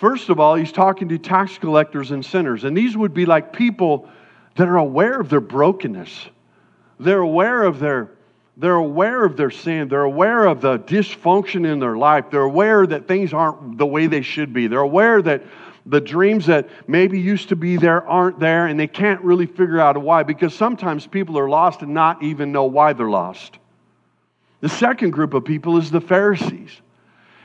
First 0.00 0.30
of 0.30 0.40
all, 0.40 0.54
he's 0.54 0.72
talking 0.72 1.10
to 1.10 1.18
tax 1.18 1.58
collectors 1.58 2.10
and 2.10 2.24
sinners. 2.24 2.64
And 2.64 2.74
these 2.74 2.96
would 2.96 3.12
be 3.12 3.26
like 3.26 3.52
people 3.52 4.08
that 4.56 4.66
are 4.66 4.78
aware 4.78 5.20
of 5.20 5.28
their 5.28 5.42
brokenness. 5.42 6.26
They're 6.98 7.20
aware 7.20 7.62
of 7.64 7.78
their 7.78 8.10
they're 8.56 8.74
aware 8.74 9.24
of 9.24 9.36
their 9.36 9.50
sin. 9.50 9.88
They're 9.88 10.02
aware 10.02 10.46
of 10.46 10.60
the 10.60 10.78
dysfunction 10.78 11.70
in 11.70 11.80
their 11.80 11.96
life. 11.96 12.26
They're 12.30 12.42
aware 12.42 12.86
that 12.86 13.08
things 13.08 13.32
aren't 13.32 13.78
the 13.78 13.86
way 13.86 14.06
they 14.06 14.22
should 14.22 14.52
be. 14.52 14.66
They're 14.66 14.80
aware 14.80 15.20
that 15.22 15.44
the 15.86 16.00
dreams 16.00 16.46
that 16.46 16.68
maybe 16.86 17.20
used 17.20 17.50
to 17.50 17.56
be 17.56 17.76
there 17.76 18.06
aren't 18.06 18.38
there 18.38 18.66
and 18.66 18.80
they 18.80 18.86
can't 18.86 19.20
really 19.22 19.46
figure 19.46 19.80
out 19.80 19.96
why 19.98 20.22
because 20.22 20.54
sometimes 20.54 21.06
people 21.06 21.38
are 21.38 21.48
lost 21.48 21.82
and 21.82 21.92
not 21.92 22.22
even 22.22 22.52
know 22.52 22.64
why 22.64 22.94
they're 22.94 23.08
lost. 23.08 23.58
The 24.60 24.68
second 24.68 25.10
group 25.10 25.34
of 25.34 25.44
people 25.44 25.76
is 25.76 25.90
the 25.90 26.00
Pharisees. 26.00 26.80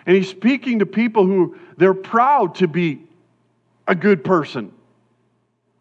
And 0.05 0.15
he's 0.15 0.29
speaking 0.29 0.79
to 0.79 0.85
people 0.85 1.25
who 1.25 1.57
they're 1.77 1.93
proud 1.93 2.55
to 2.55 2.67
be 2.67 3.03
a 3.87 3.95
good 3.95 4.23
person. 4.23 4.71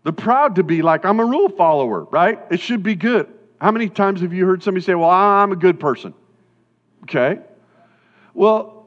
They're 0.03 0.13
proud 0.13 0.57
to 0.57 0.63
be 0.63 0.83
like, 0.83 1.05
I'm 1.05 1.21
a 1.21 1.25
rule 1.25 1.49
follower, 1.49 2.05
right? 2.05 2.39
It 2.51 2.61
should 2.61 2.83
be 2.83 2.95
good. 2.95 3.29
How 3.61 3.71
many 3.71 3.89
times 3.89 4.21
have 4.21 4.33
you 4.33 4.47
heard 4.47 4.63
somebody 4.63 4.85
say, 4.85 4.95
Well, 4.95 5.11
I'm 5.11 5.53
a 5.53 5.57
good 5.57 5.81
person? 5.81 6.15
Okay. 7.05 7.39
Well, 8.35 8.87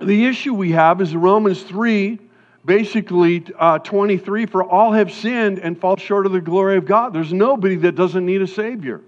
the 0.00 0.26
issue 0.26 0.54
we 0.54 0.72
have 0.72 1.00
is 1.00 1.14
Romans 1.14 1.62
3, 1.62 2.18
basically 2.64 3.44
uh, 3.58 3.78
23 3.78 4.46
for 4.46 4.62
all 4.62 4.92
have 4.92 5.12
sinned 5.12 5.58
and 5.58 5.80
fall 5.80 5.96
short 5.96 6.26
of 6.26 6.32
the 6.32 6.40
glory 6.40 6.76
of 6.76 6.84
God. 6.84 7.12
There's 7.12 7.32
nobody 7.32 7.76
that 7.76 7.94
doesn't 7.94 8.24
need 8.24 8.42
a 8.42 8.46
Savior. 8.46 9.00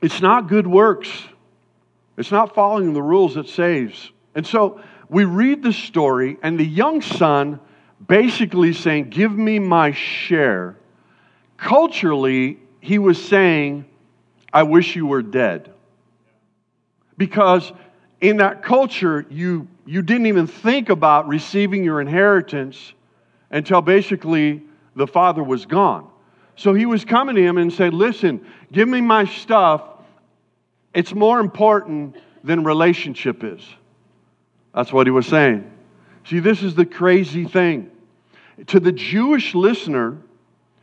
It's 0.00 0.20
not 0.20 0.48
good 0.48 0.66
works. 0.66 1.10
It's 2.22 2.30
not 2.30 2.54
following 2.54 2.92
the 2.92 3.02
rules 3.02 3.34
that 3.34 3.48
saves. 3.48 4.12
And 4.36 4.46
so 4.46 4.80
we 5.08 5.24
read 5.24 5.60
the 5.60 5.72
story, 5.72 6.38
and 6.40 6.56
the 6.56 6.64
young 6.64 7.02
son 7.02 7.58
basically 8.06 8.74
saying, 8.74 9.10
Give 9.10 9.32
me 9.32 9.58
my 9.58 9.90
share. 9.90 10.76
Culturally, 11.56 12.60
he 12.78 13.00
was 13.00 13.20
saying, 13.20 13.86
I 14.52 14.62
wish 14.62 14.94
you 14.94 15.04
were 15.04 15.22
dead. 15.22 15.72
Because 17.18 17.72
in 18.20 18.36
that 18.36 18.62
culture, 18.62 19.26
you, 19.28 19.66
you 19.84 20.00
didn't 20.00 20.26
even 20.26 20.46
think 20.46 20.90
about 20.90 21.26
receiving 21.26 21.82
your 21.82 22.00
inheritance 22.00 22.92
until 23.50 23.82
basically 23.82 24.62
the 24.94 25.08
father 25.08 25.42
was 25.42 25.66
gone. 25.66 26.08
So 26.54 26.72
he 26.72 26.86
was 26.86 27.04
coming 27.04 27.34
to 27.34 27.42
him 27.42 27.58
and 27.58 27.72
said, 27.72 27.92
Listen, 27.92 28.46
give 28.70 28.88
me 28.88 29.00
my 29.00 29.24
stuff 29.24 29.82
it's 30.94 31.14
more 31.14 31.40
important 31.40 32.16
than 32.44 32.64
relationship 32.64 33.44
is. 33.44 33.62
That's 34.74 34.92
what 34.92 35.06
he 35.06 35.10
was 35.10 35.26
saying. 35.26 35.70
See, 36.28 36.38
this 36.38 36.62
is 36.62 36.74
the 36.74 36.86
crazy 36.86 37.44
thing. 37.44 37.90
To 38.68 38.80
the 38.80 38.92
Jewish 38.92 39.54
listener, 39.54 40.18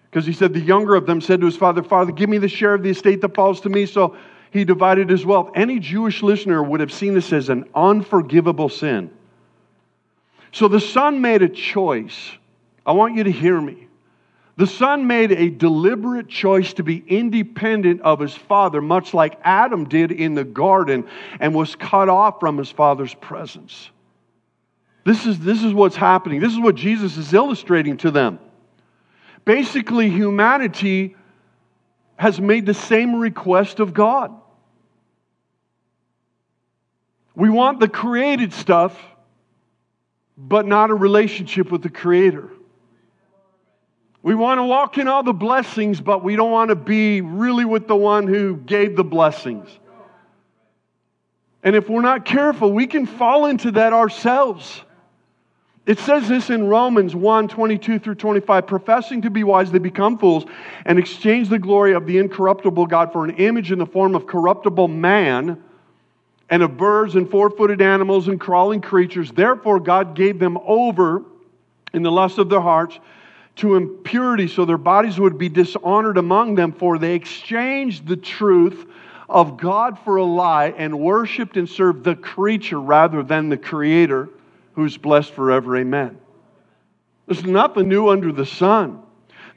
because 0.10 0.26
he 0.26 0.34
said 0.34 0.54
the 0.54 0.60
younger 0.60 0.95
of 0.95 1.06
them 1.06 1.22
said 1.22 1.39
to 1.41 1.45
his 1.45 1.56
father, 1.56 1.84
Father, 1.84 2.12
give 2.12 2.30
me 2.30 2.38
the 2.38 2.48
share 2.48 2.74
of 2.74 2.84
the 2.84 2.89
estate 2.89 3.22
that 3.22 3.36
falls 3.36 3.62
to 3.62 3.69
me. 3.69 3.86
So 3.86 4.15
he 4.52 4.65
divided 4.65 5.10
his 5.10 5.26
wealth. 5.26 5.52
Any 5.56 5.80
Jewish 5.80 6.24
listener 6.24 6.63
would 6.63 6.80
have 6.80 6.91
seen 6.91 7.13
this 7.13 7.32
as 7.32 7.50
an 7.50 7.65
unforgivable 7.76 8.69
sin. 8.69 9.12
So 10.52 10.67
the 10.67 10.80
son 10.80 11.22
made 11.22 11.43
a 11.43 11.50
choice. 11.50 12.32
I 12.86 12.93
want 12.93 13.15
you 13.15 13.24
to 13.24 13.32
hear 13.32 13.60
me. 13.60 13.88
The 14.60 14.67
son 14.67 15.08
made 15.08 15.32
a 15.32 15.50
deliberate 15.50 16.28
choice 16.28 16.74
to 16.74 16.84
be 16.84 17.02
independent 17.08 18.02
of 18.02 18.19
his 18.19 18.36
father, 18.36 18.82
much 18.82 19.13
like 19.13 19.39
Adam 19.41 19.88
did 19.88 20.12
in 20.12 20.34
the 20.34 20.43
garden 20.43 21.08
and 21.39 21.56
was 21.56 21.78
cut 21.78 22.10
off 22.10 22.41
from 22.41 22.58
his 22.58 22.69
father's 22.69 23.13
presence. 23.13 23.89
This 25.06 25.26
is, 25.26 25.39
this 25.39 25.63
is 25.63 25.74
what's 25.74 25.95
happening. 25.95 26.41
This 26.41 26.52
is 26.52 26.60
what 26.60 26.76
Jesus 26.76 27.15
is 27.15 27.34
illustrating 27.34 27.95
to 28.00 28.12
them. 28.12 28.38
Basically, 29.45 30.10
humanity 30.10 31.15
has 32.17 32.41
made 32.41 32.65
the 32.65 32.74
same 32.74 33.15
request 33.15 33.80
of 33.80 33.93
God. 33.93 34.36
We 37.34 37.50
want 37.50 37.80
the 37.80 37.88
created 37.88 38.52
stuff, 38.52 39.00
but 40.38 40.67
not 40.67 40.89
a 40.89 40.95
relationship 40.95 41.72
with 41.72 41.82
the 41.82 41.89
Creator. 41.89 42.50
We 44.22 44.36
want 44.36 44.60
to 44.60 44.64
walk 44.64 44.98
in 44.98 45.08
all 45.08 45.24
the 45.24 45.34
blessings, 45.34 46.02
but 46.02 46.24
we 46.24 46.36
don't 46.36 46.52
want 46.52 46.70
to 46.70 46.76
be 46.76 47.22
really 47.22 47.66
with 47.66 47.88
the 47.88 47.96
one 47.96 48.28
who 48.28 48.58
gave 48.58 48.96
the 48.96 49.04
blessings. 49.04 49.70
And 51.64 51.76
if 51.76 51.90
we're 51.90 52.02
not 52.02 52.26
careful, 52.26 52.72
we 52.72 52.88
can 52.88 53.06
fall 53.06 53.46
into 53.46 53.72
that 53.72 53.94
ourselves. 53.94 54.82
It 55.86 56.00
says 56.00 56.28
this 56.28 56.50
in 56.50 56.68
Romans 56.68 57.16
1 57.16 57.48
22 57.48 58.00
through 58.00 58.16
25 58.16 58.68
professing 58.68 59.22
to 59.24 59.30
be 59.30 59.44
wise, 59.44 59.72
they 59.72 59.80
become 59.80 60.18
fools 60.18 60.46
and 60.86 61.00
exchange 61.00 61.50
the 61.50 61.60
glory 61.60 61.94
of 61.94 62.06
the 62.06 62.18
incorruptible 62.18 62.86
God 62.86 63.12
for 63.12 63.24
an 63.24 63.32
image 63.32 63.72
in 63.72 63.80
the 63.80 63.86
form 63.86 64.16
of 64.16 64.28
corruptible 64.28 64.88
man 64.88 65.64
and 66.50 66.64
of 66.64 66.78
birds 66.78 67.16
and 67.16 67.30
four 67.30 67.50
footed 67.50 67.82
animals 67.82 68.28
and 68.28 68.40
crawling 68.40 68.82
creatures. 68.82 69.32
Therefore, 69.32 69.80
God 69.80 70.16
gave 70.16 70.40
them 70.40 70.58
over 70.66 71.24
in 71.94 72.04
the 72.04 72.12
lust 72.12 72.38
of 72.38 72.50
their 72.50 72.62
hearts 72.62 73.00
to 73.58 73.76
impurity 73.76 74.48
so 74.48 74.66
their 74.66 74.78
bodies 74.78 75.20
would 75.20 75.38
be 75.38 75.50
dishonored 75.50 76.18
among 76.18 76.56
them, 76.56 76.72
for 76.72 76.98
they 76.98 77.16
exchanged 77.16 78.08
the 78.08 78.16
truth 78.16 78.86
of 79.28 79.58
God 79.58 80.00
for 80.00 80.16
a 80.16 80.24
lie 80.24 80.74
and 80.78 81.00
worshiped 81.00 81.58
and 81.58 81.70
served 81.70 82.04
the 82.04 82.16
creature 82.16 82.80
rather 82.80 83.22
than 83.22 83.50
the 83.50 83.58
Creator, 83.58 84.30
who's 84.74 84.98
blessed 84.98 85.34
forever. 85.34 85.78
Amen. 85.78 86.18
There's 87.28 87.44
nothing 87.44 87.90
new 87.90 88.10
under 88.10 88.32
the 88.32 88.46
sun. 88.46 89.04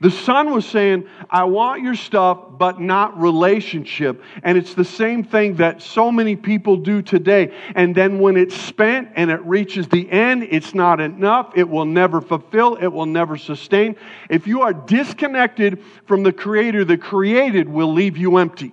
The 0.02 0.10
son 0.10 0.50
was 0.50 0.66
saying, 0.66 1.06
I 1.30 1.44
want 1.44 1.84
your 1.84 1.94
stuff, 1.94 2.58
but 2.58 2.80
not 2.80 3.20
relationship. 3.20 4.20
And 4.42 4.58
it's 4.58 4.74
the 4.74 4.84
same 4.84 5.22
thing 5.22 5.54
that 5.56 5.80
so 5.80 6.10
many 6.10 6.34
people 6.34 6.76
do 6.76 7.02
today. 7.02 7.54
And 7.76 7.94
then 7.94 8.18
when 8.18 8.36
it's 8.36 8.56
spent 8.56 9.10
and 9.14 9.30
it 9.30 9.40
reaches 9.44 9.86
the 9.86 10.10
end, 10.10 10.42
it's 10.50 10.74
not 10.74 11.00
enough. 11.00 11.52
It 11.54 11.68
will 11.68 11.84
never 11.84 12.20
fulfill. 12.20 12.74
It 12.74 12.88
will 12.88 13.06
never 13.06 13.36
sustain. 13.36 13.94
If 14.28 14.48
you 14.48 14.62
are 14.62 14.72
disconnected 14.72 15.80
from 16.06 16.24
the 16.24 16.32
Creator, 16.32 16.84
the 16.84 16.98
created 16.98 17.68
will 17.68 17.92
leave 17.92 18.16
you 18.16 18.38
empty. 18.38 18.72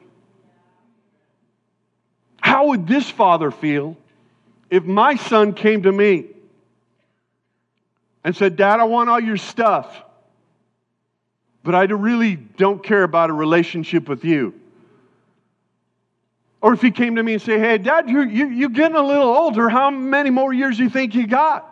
How 2.42 2.70
would 2.70 2.88
this 2.88 3.08
father 3.08 3.52
feel 3.52 3.98
if 4.72 4.84
my 4.84 5.16
son 5.16 5.54
came 5.54 5.84
to 5.84 5.92
me 5.92 6.26
and 8.24 8.36
said, 8.36 8.56
Dad, 8.56 8.80
I 8.80 8.86
want 8.86 9.12
all 9.12 9.20
your 9.20 9.38
stuff? 9.38 10.06
But 11.64 11.76
I 11.76 11.84
really 11.84 12.36
don't 12.36 12.84
care 12.84 13.04
about 13.04 13.30
a 13.30 13.34
relationship 13.34 14.08
with 14.08 14.24
you. 14.24 14.54
Or 16.62 16.74
if 16.74 16.82
he 16.82 16.92
came 16.92 17.16
to 17.16 17.24
me 17.24 17.34
and 17.34 17.42
say, 17.42 17.58
hey, 17.58 17.78
Dad, 17.78 18.10
you're, 18.10 18.28
you, 18.28 18.50
you're 18.50 18.70
getting 18.70 18.98
a 18.98 19.06
little 19.06 19.30
older. 19.30 19.70
How 19.70 19.90
many 19.90 20.30
more 20.30 20.54
years 20.54 20.78
do 20.78 20.84
you 20.84 20.90
think 20.90 21.16
you 21.16 21.26
got? 21.26 21.66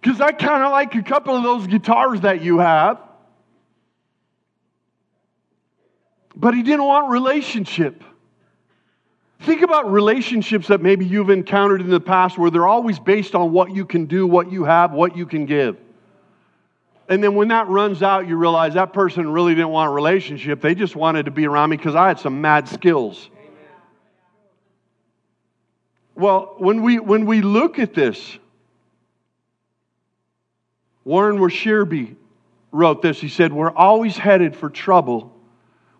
Because 0.00 0.20
I 0.20 0.32
kind 0.32 0.62
of 0.62 0.70
like 0.70 0.94
a 0.94 1.02
couple 1.02 1.36
of 1.36 1.42
those 1.42 1.66
guitars 1.66 2.22
that 2.22 2.40
you 2.42 2.58
have. 2.58 2.98
But 6.34 6.54
he 6.54 6.62
didn't 6.62 6.84
want 6.84 7.10
relationship. 7.10 8.04
Think 9.40 9.62
about 9.62 9.90
relationships 9.90 10.68
that 10.68 10.80
maybe 10.80 11.04
you've 11.04 11.30
encountered 11.30 11.80
in 11.80 11.90
the 11.90 12.00
past 12.00 12.38
where 12.38 12.50
they're 12.50 12.66
always 12.66 12.98
based 12.98 13.34
on 13.34 13.52
what 13.52 13.74
you 13.74 13.84
can 13.84 14.06
do, 14.06 14.26
what 14.26 14.50
you 14.50 14.64
have, 14.64 14.92
what 14.92 15.16
you 15.16 15.26
can 15.26 15.46
give. 15.46 15.76
And 17.08 17.24
then 17.24 17.34
when 17.34 17.48
that 17.48 17.68
runs 17.68 18.02
out, 18.02 18.28
you 18.28 18.36
realize 18.36 18.74
that 18.74 18.92
person 18.92 19.30
really 19.30 19.54
didn't 19.54 19.70
want 19.70 19.90
a 19.90 19.92
relationship. 19.92 20.60
They 20.60 20.74
just 20.74 20.94
wanted 20.94 21.24
to 21.24 21.30
be 21.30 21.46
around 21.46 21.70
me 21.70 21.76
because 21.76 21.94
I 21.94 22.08
had 22.08 22.20
some 22.20 22.40
mad 22.40 22.68
skills. 22.68 23.30
Well, 26.14 26.56
when 26.58 26.82
we, 26.82 26.98
when 26.98 27.24
we 27.24 27.40
look 27.40 27.78
at 27.78 27.94
this, 27.94 28.38
Warren 31.04 31.38
Wiersbe 31.38 32.16
wrote 32.72 33.00
this. 33.00 33.18
He 33.20 33.28
said, 33.28 33.52
We're 33.52 33.74
always 33.74 34.16
headed 34.16 34.54
for 34.54 34.68
trouble 34.68 35.34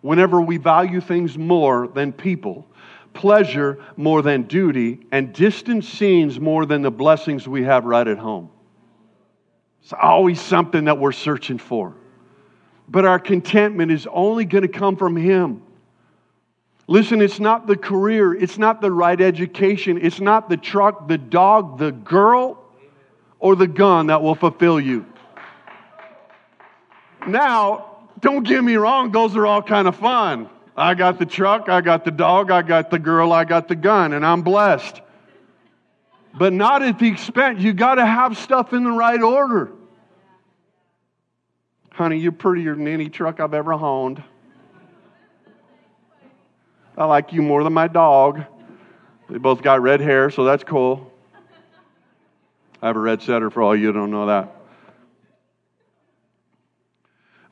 whenever 0.03 0.41
we 0.41 0.59
value 0.59 1.01
things 1.01 1.39
more 1.39 1.89
than 1.89 2.13
people, 2.13 2.67
pleasure 3.15 3.83
more 3.97 4.21
than 4.21 4.43
duty, 4.43 5.07
and 5.11 5.33
distant 5.33 5.85
scenes 5.85 6.39
more 6.39 6.67
than 6.67 6.83
the 6.83 6.91
blessings 6.91 7.49
we 7.49 7.63
have 7.65 7.85
right 7.85 8.07
at 8.07 8.19
home. 8.19 8.51
It's 9.89 9.95
always 9.99 10.39
something 10.39 10.85
that 10.85 10.99
we're 10.99 11.13
searching 11.13 11.57
for. 11.57 11.95
But 12.91 13.07
our 13.07 13.19
contentment 13.19 13.91
is 13.91 14.07
only 14.13 14.45
going 14.45 14.61
to 14.61 14.69
come 14.69 14.97
from 14.97 15.17
Him. 15.17 15.63
Listen, 16.87 17.23
it's 17.23 17.41
not 17.41 17.67
the 17.67 17.75
career, 17.75 18.35
it's 18.35 18.59
not 18.59 18.83
the 18.83 18.93
right 18.93 19.19
education, 19.19 19.99
it's 20.03 20.21
not 20.21 20.51
the 20.51 20.59
truck, 20.59 21.09
the 21.09 21.17
dog, 21.17 21.79
the 21.79 21.93
girl, 21.93 22.63
or 23.39 23.57
the 23.57 23.67
gun 23.67 24.09
that 24.09 24.21
will 24.21 24.35
fulfill 24.35 24.79
you. 24.79 25.07
Now, 27.27 27.97
don't 28.21 28.43
get 28.47 28.63
me 28.63 28.77
wrong, 28.77 29.11
those 29.11 29.37
are 29.37 29.47
all 29.47 29.63
kind 29.63 29.89
of 29.89 29.97
fun. 29.97 30.51
I 30.77 30.93
got 30.93 31.19
the 31.19 31.25
truck, 31.25 31.71
I 31.71 31.81
got 31.81 32.05
the 32.05 32.11
dog, 32.11 32.51
I 32.51 32.61
got 32.61 32.91
the 32.91 32.99
girl, 32.99 33.33
I 33.33 33.47
got 33.47 33.69
the 33.69 33.77
gun, 33.77 34.13
and 34.13 34.27
I'm 34.27 34.43
blessed. 34.43 35.01
But 36.35 36.53
not 36.53 36.83
at 36.83 36.99
the 36.99 37.09
expense. 37.09 37.63
You 37.63 37.73
got 37.73 37.95
to 37.95 38.05
have 38.05 38.37
stuff 38.37 38.75
in 38.75 38.85
the 38.85 38.93
right 38.93 39.23
order. 39.23 39.73
Honey, 41.99 42.19
you're 42.19 42.31
prettier 42.31 42.77
than 42.77 42.87
any 42.87 43.09
truck 43.09 43.41
I've 43.41 43.55
ever 43.55 43.73
honed. 43.73 44.23
I 46.97 47.07
like 47.07 47.33
you 47.33 47.43
more 47.43 47.65
than 47.65 47.73
my 47.73 47.89
dog. 47.89 48.45
They 49.29 49.39
both 49.39 49.63
got 49.63 49.83
red 49.83 50.01
hair, 50.01 50.31
so 50.31 50.45
that's 50.45 50.63
cool. 50.63 51.13
I 52.81 52.87
have 52.87 52.95
a 52.95 53.01
red 53.01 53.21
setter 53.21 53.51
for 53.51 53.65
all 53.65 53.75
you 53.75 53.91
don't 53.91 54.13
know 54.13 54.27
that. 54.27 54.55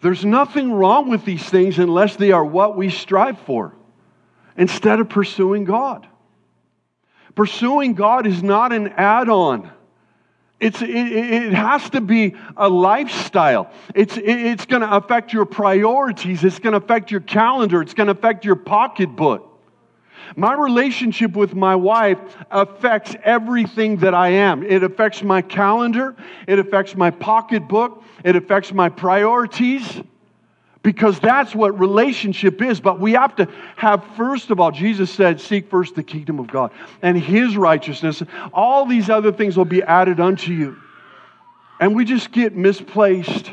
There's 0.00 0.24
nothing 0.24 0.72
wrong 0.72 1.10
with 1.10 1.24
these 1.24 1.42
things 1.42 1.80
unless 1.80 2.14
they 2.14 2.30
are 2.30 2.44
what 2.44 2.76
we 2.76 2.88
strive 2.88 3.40
for 3.40 3.74
instead 4.56 5.00
of 5.00 5.08
pursuing 5.08 5.64
God. 5.64 6.06
Pursuing 7.34 7.94
God 7.94 8.28
is 8.28 8.44
not 8.44 8.72
an 8.72 8.90
add 8.90 9.28
on. 9.28 9.72
It's, 10.58 10.80
it, 10.80 10.88
it, 10.88 11.52
has 11.52 11.90
to 11.90 12.00
be 12.00 12.34
a 12.56 12.68
lifestyle. 12.68 13.70
It's, 13.94 14.16
it, 14.16 14.24
it's 14.24 14.64
going 14.64 14.80
to 14.80 14.96
affect 14.96 15.32
your 15.32 15.44
priorities. 15.44 16.44
It's 16.44 16.58
going 16.58 16.72
to 16.72 16.78
affect 16.78 17.10
your 17.10 17.20
calendar. 17.20 17.82
It's 17.82 17.92
going 17.92 18.06
to 18.06 18.12
affect 18.12 18.44
your 18.44 18.56
pocketbook. 18.56 19.52
My 20.34 20.54
relationship 20.54 21.36
with 21.36 21.54
my 21.54 21.76
wife 21.76 22.18
affects 22.50 23.14
everything 23.22 23.98
that 23.98 24.14
I 24.14 24.28
am. 24.28 24.62
It 24.62 24.82
affects 24.82 25.22
my 25.22 25.42
calendar. 25.42 26.16
It 26.48 26.58
affects 26.58 26.96
my 26.96 27.10
pocketbook. 27.10 28.02
It 28.24 28.34
affects 28.34 28.72
my 28.72 28.88
priorities 28.88 30.02
because 30.86 31.18
that's 31.18 31.52
what 31.52 31.76
relationship 31.80 32.62
is. 32.62 32.78
But 32.78 33.00
we 33.00 33.10
have 33.14 33.34
to 33.36 33.48
have, 33.74 34.04
first 34.16 34.52
of 34.52 34.60
all, 34.60 34.70
Jesus 34.70 35.10
said, 35.10 35.40
Seek 35.40 35.68
first 35.68 35.96
the 35.96 36.02
kingdom 36.04 36.38
of 36.38 36.46
God 36.46 36.70
and 37.02 37.18
his 37.18 37.56
righteousness. 37.56 38.22
All 38.52 38.86
these 38.86 39.10
other 39.10 39.32
things 39.32 39.56
will 39.56 39.64
be 39.64 39.82
added 39.82 40.20
unto 40.20 40.52
you. 40.52 40.76
And 41.80 41.96
we 41.96 42.04
just 42.04 42.30
get 42.30 42.54
misplaced. 42.54 43.50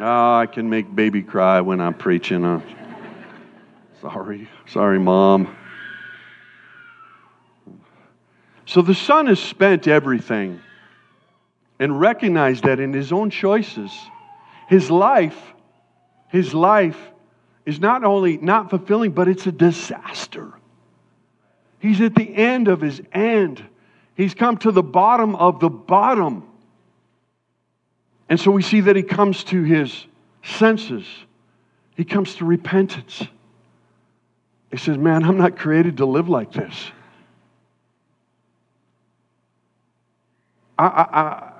Oh, 0.00 0.34
I 0.34 0.46
can 0.46 0.68
make 0.68 0.92
baby 0.92 1.22
cry 1.22 1.60
when 1.60 1.80
I'm 1.80 1.94
preaching. 1.94 2.44
Uh, 2.44 2.60
sorry. 4.00 4.48
Sorry, 4.66 4.98
mom. 4.98 5.56
So 8.66 8.82
the 8.82 8.96
son 8.96 9.28
has 9.28 9.38
spent 9.38 9.86
everything 9.86 10.60
and 11.82 11.98
recognize 11.98 12.60
that 12.60 12.78
in 12.78 12.92
his 12.92 13.10
own 13.10 13.28
choices, 13.28 13.90
his 14.68 14.88
life, 14.88 15.36
his 16.28 16.54
life 16.54 16.96
is 17.66 17.80
not 17.80 18.04
only 18.04 18.36
not 18.36 18.70
fulfilling, 18.70 19.10
but 19.10 19.26
it's 19.26 19.48
a 19.48 19.52
disaster. 19.52 20.52
He's 21.80 22.00
at 22.00 22.14
the 22.14 22.36
end 22.36 22.68
of 22.68 22.80
his 22.80 23.02
end. 23.10 23.64
He's 24.14 24.32
come 24.32 24.58
to 24.58 24.70
the 24.70 24.84
bottom 24.84 25.34
of 25.34 25.58
the 25.58 25.68
bottom. 25.68 26.44
And 28.28 28.38
so 28.38 28.52
we 28.52 28.62
see 28.62 28.82
that 28.82 28.94
he 28.94 29.02
comes 29.02 29.42
to 29.44 29.64
his 29.64 30.06
senses. 30.44 31.04
He 31.96 32.04
comes 32.04 32.36
to 32.36 32.44
repentance. 32.44 33.24
He 34.70 34.76
says, 34.76 34.96
Man, 34.96 35.24
I'm 35.24 35.36
not 35.36 35.56
created 35.58 35.96
to 35.96 36.06
live 36.06 36.28
like 36.28 36.52
this. 36.52 36.92
I, 40.78 40.86
I, 40.86 41.02
I 41.20 41.51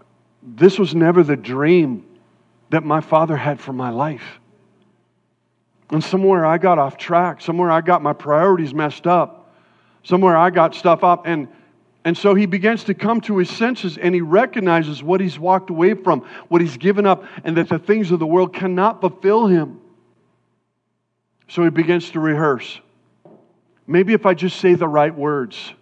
this 0.42 0.78
was 0.78 0.94
never 0.94 1.22
the 1.22 1.36
dream 1.36 2.04
that 2.70 2.84
my 2.84 3.00
father 3.00 3.36
had 3.36 3.60
for 3.60 3.72
my 3.72 3.90
life. 3.90 4.40
And 5.90 6.02
somewhere 6.02 6.44
I 6.44 6.58
got 6.58 6.78
off 6.78 6.96
track, 6.96 7.40
somewhere 7.40 7.70
I 7.70 7.82
got 7.82 8.02
my 8.02 8.14
priorities 8.14 8.72
messed 8.72 9.06
up, 9.06 9.54
somewhere 10.02 10.36
I 10.36 10.50
got 10.50 10.74
stuff 10.74 11.04
up. 11.04 11.26
And, 11.26 11.48
and 12.04 12.16
so 12.16 12.34
he 12.34 12.46
begins 12.46 12.84
to 12.84 12.94
come 12.94 13.20
to 13.22 13.36
his 13.36 13.50
senses 13.50 13.98
and 13.98 14.14
he 14.14 14.22
recognizes 14.22 15.02
what 15.02 15.20
he's 15.20 15.38
walked 15.38 15.70
away 15.70 15.94
from, 15.94 16.22
what 16.48 16.60
he's 16.62 16.78
given 16.78 17.06
up, 17.06 17.24
and 17.44 17.56
that 17.58 17.68
the 17.68 17.78
things 17.78 18.10
of 18.10 18.18
the 18.18 18.26
world 18.26 18.54
cannot 18.54 19.00
fulfill 19.00 19.46
him. 19.46 19.80
So 21.48 21.62
he 21.62 21.70
begins 21.70 22.10
to 22.12 22.20
rehearse. 22.20 22.80
Maybe 23.86 24.14
if 24.14 24.24
I 24.24 24.32
just 24.32 24.58
say 24.60 24.74
the 24.74 24.88
right 24.88 25.14
words. 25.14 25.74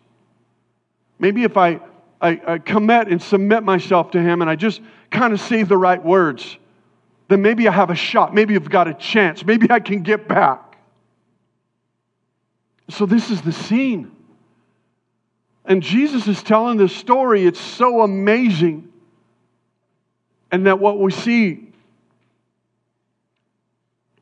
Maybe 1.20 1.44
if 1.44 1.57
I 1.57 1.81
I, 2.21 2.41
I 2.47 2.59
commit 2.59 3.09
and 3.09 3.21
submit 3.21 3.63
myself 3.63 4.11
to 4.13 4.21
Him 4.21 4.43
and 4.43 4.51
I 4.51 4.57
just 4.57 4.81
kind 5.11 5.33
of 5.33 5.41
say 5.41 5.63
the 5.63 5.77
right 5.77 6.03
words, 6.03 6.59
then 7.29 7.43
maybe 7.43 7.69
I 7.69 7.73
have 7.73 7.91
a 7.91 7.95
shot. 7.95 8.35
Maybe 8.35 8.57
I've 8.57 8.69
got 8.69 8.89
a 8.89 8.95
chance. 8.95 9.45
Maybe 9.45 9.71
I 9.71 9.81
can 9.81 10.03
get 10.03 10.29
back. 10.29 10.77
So, 12.89 13.07
this 13.07 13.31
is 13.31 13.41
the 13.43 13.53
scene. 13.53 14.11
And 15.65 15.83
Jesus 15.83 16.27
is 16.27 16.43
telling 16.43 16.77
this 16.77 16.95
story. 16.95 17.47
It's 17.47 17.61
so 17.61 18.01
amazing. 18.01 18.89
And 20.51 20.67
that 20.67 20.81
what 20.81 20.99
we 20.99 21.13
see 21.13 21.69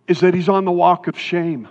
is 0.07 0.21
that 0.21 0.35
he's 0.35 0.49
on 0.49 0.67
the 0.67 0.73
walk 0.73 1.07
of 1.07 1.19
shame. 1.19 1.69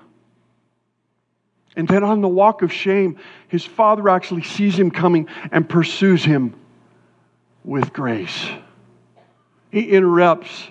And 1.78 1.88
then 1.88 2.04
on 2.04 2.22
the 2.22 2.28
walk 2.28 2.64
of 2.64 2.74
shame, 2.74 3.18
his 3.48 3.64
father 3.64 4.10
actually 4.10 4.42
sees 4.42 4.78
him 4.78 4.90
coming 4.90 5.28
and 5.52 5.70
pursues 5.70 6.26
him 6.26 6.56
with 7.64 7.94
grace. 7.94 8.48
He 9.72 9.92
interrupts 9.92 10.70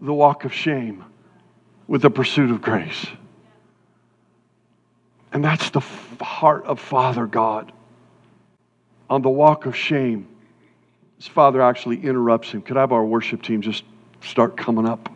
the 0.00 0.12
walk 0.12 0.44
of 0.44 0.52
shame 0.52 1.04
with 1.86 2.02
the 2.02 2.10
pursuit 2.10 2.50
of 2.50 2.60
grace. 2.60 3.06
And 5.32 5.44
that's 5.44 5.70
the 5.70 5.80
heart 6.20 6.64
of 6.64 6.80
Father 6.80 7.26
God. 7.26 7.70
On 9.08 9.22
the 9.22 9.30
walk 9.30 9.64
of 9.64 9.76
shame, 9.76 10.26
his 11.18 11.28
father 11.28 11.62
actually 11.62 12.02
interrupts 12.02 12.50
him. 12.50 12.62
Could 12.62 12.76
I 12.76 12.80
have 12.80 12.92
our 12.92 13.04
worship 13.04 13.42
team 13.42 13.62
just 13.62 13.84
start 14.22 14.56
coming 14.56 14.88
up? 14.88 15.08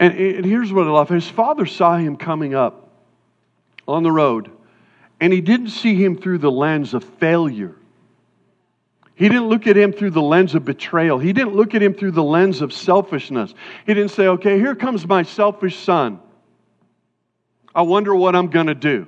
And, 0.00 0.18
and 0.18 0.44
here's 0.44 0.72
what 0.72 0.88
I 0.88 0.90
love 0.90 1.08
his 1.08 1.28
father 1.28 1.64
saw 1.64 1.96
him 1.96 2.16
coming 2.16 2.54
up 2.54 2.89
on 3.92 4.02
the 4.02 4.12
road, 4.12 4.50
and 5.20 5.32
he 5.32 5.40
didn't 5.40 5.70
see 5.70 5.94
him 5.94 6.16
through 6.16 6.38
the 6.38 6.50
lens 6.50 6.94
of 6.94 7.04
failure. 7.04 7.76
He 9.14 9.28
didn't 9.28 9.48
look 9.48 9.66
at 9.66 9.76
him 9.76 9.92
through 9.92 10.12
the 10.12 10.22
lens 10.22 10.54
of 10.54 10.64
betrayal. 10.64 11.18
He 11.18 11.34
didn't 11.34 11.54
look 11.54 11.74
at 11.74 11.82
him 11.82 11.92
through 11.92 12.12
the 12.12 12.22
lens 12.22 12.62
of 12.62 12.72
selfishness. 12.72 13.54
He 13.86 13.92
didn't 13.92 14.12
say, 14.12 14.28
okay, 14.28 14.58
here 14.58 14.74
comes 14.74 15.06
my 15.06 15.24
selfish 15.24 15.78
son. 15.78 16.20
I 17.74 17.82
wonder 17.82 18.14
what 18.14 18.34
I'm 18.34 18.48
going 18.48 18.68
to 18.68 18.74
do. 18.74 19.06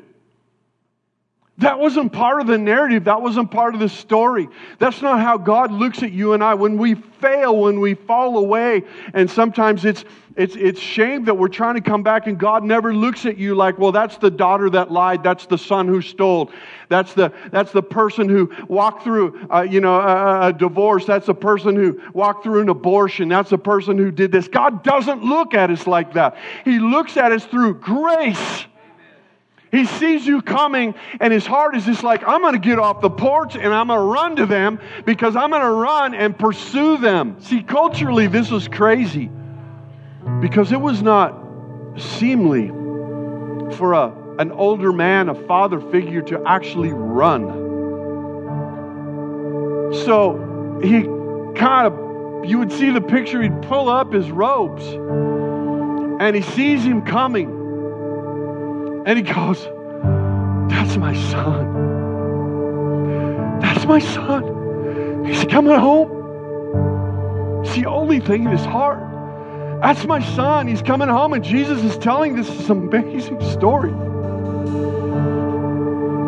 That 1.62 1.78
wasn't 1.78 2.12
part 2.12 2.40
of 2.40 2.48
the 2.48 2.58
narrative. 2.58 3.04
That 3.04 3.22
wasn't 3.22 3.52
part 3.52 3.74
of 3.74 3.80
the 3.80 3.88
story. 3.88 4.48
That's 4.80 5.00
not 5.00 5.20
how 5.20 5.38
God 5.38 5.70
looks 5.70 6.02
at 6.02 6.10
you 6.10 6.32
and 6.32 6.42
I. 6.42 6.54
When 6.54 6.76
we 6.76 6.96
fail, 6.96 7.56
when 7.56 7.78
we 7.78 7.94
fall 7.94 8.36
away, 8.36 8.82
and 9.14 9.30
sometimes 9.30 9.84
it's 9.84 10.04
it's 10.34 10.56
it's 10.56 10.80
shame 10.80 11.24
that 11.26 11.34
we're 11.34 11.46
trying 11.46 11.76
to 11.76 11.80
come 11.80 12.02
back 12.02 12.26
and 12.26 12.36
God 12.36 12.64
never 12.64 12.92
looks 12.92 13.26
at 13.26 13.38
you 13.38 13.54
like, 13.54 13.78
well, 13.78 13.92
that's 13.92 14.16
the 14.16 14.30
daughter 14.30 14.68
that 14.70 14.90
lied, 14.90 15.22
that's 15.22 15.46
the 15.46 15.58
son 15.58 15.86
who 15.86 16.02
stole, 16.02 16.50
that's 16.88 17.14
the 17.14 17.32
that's 17.52 17.70
the 17.70 17.82
person 17.82 18.28
who 18.28 18.50
walked 18.66 19.04
through, 19.04 19.46
uh, 19.52 19.60
you 19.60 19.80
know, 19.80 20.00
a, 20.00 20.48
a 20.48 20.52
divorce, 20.52 21.04
that's 21.06 21.26
the 21.26 21.34
person 21.34 21.76
who 21.76 22.00
walked 22.12 22.42
through 22.42 22.62
an 22.62 22.70
abortion, 22.70 23.28
that's 23.28 23.50
the 23.50 23.58
person 23.58 23.96
who 23.96 24.10
did 24.10 24.32
this. 24.32 24.48
God 24.48 24.82
doesn't 24.82 25.22
look 25.22 25.54
at 25.54 25.70
us 25.70 25.86
like 25.86 26.14
that. 26.14 26.36
He 26.64 26.80
looks 26.80 27.16
at 27.16 27.30
us 27.30 27.44
through 27.44 27.74
grace. 27.74 28.66
He 29.72 29.86
sees 29.86 30.26
you 30.26 30.42
coming, 30.42 30.94
and 31.18 31.32
his 31.32 31.46
heart 31.46 31.74
is 31.74 31.86
just 31.86 32.02
like, 32.02 32.22
I'm 32.28 32.42
going 32.42 32.52
to 32.52 32.60
get 32.60 32.78
off 32.78 33.00
the 33.00 33.08
porch 33.08 33.56
and 33.56 33.72
I'm 33.72 33.86
going 33.86 33.98
to 33.98 34.04
run 34.04 34.36
to 34.36 34.44
them 34.44 34.78
because 35.06 35.34
I'm 35.34 35.48
going 35.48 35.62
to 35.62 35.70
run 35.70 36.14
and 36.14 36.38
pursue 36.38 36.98
them. 36.98 37.36
See, 37.40 37.62
culturally, 37.62 38.26
this 38.26 38.50
was 38.50 38.68
crazy 38.68 39.30
because 40.42 40.72
it 40.72 40.80
was 40.80 41.00
not 41.00 41.34
seemly 41.96 42.68
for 43.78 43.94
a, 43.94 44.12
an 44.38 44.52
older 44.52 44.92
man, 44.92 45.30
a 45.30 45.34
father 45.34 45.80
figure, 45.80 46.20
to 46.20 46.42
actually 46.46 46.92
run. 46.92 47.46
So 50.04 50.80
he 50.84 51.00
kind 51.58 51.86
of, 51.86 52.44
you 52.44 52.58
would 52.58 52.72
see 52.72 52.90
the 52.90 53.00
picture, 53.00 53.40
he'd 53.40 53.62
pull 53.62 53.88
up 53.88 54.12
his 54.12 54.30
robes 54.30 54.84
and 54.84 56.36
he 56.36 56.42
sees 56.42 56.84
him 56.84 57.00
coming 57.00 57.61
and 59.04 59.18
he 59.18 59.22
goes, 59.22 59.64
That's 60.70 60.96
my 60.96 61.14
son. 61.30 61.82
That's 63.60 63.84
my 63.84 63.98
son. 63.98 65.24
He's 65.24 65.44
coming 65.44 65.78
home. 65.78 67.62
It's 67.64 67.74
the 67.74 67.86
only 67.86 68.20
thing 68.20 68.44
in 68.44 68.50
his 68.50 68.64
heart. 68.64 69.00
That's 69.82 70.04
my 70.04 70.20
son. 70.34 70.68
He's 70.68 70.82
coming 70.82 71.08
home. 71.08 71.32
And 71.32 71.42
Jesus 71.42 71.82
is 71.82 71.98
telling 71.98 72.36
this 72.36 72.68
amazing 72.68 73.40
story. 73.50 73.92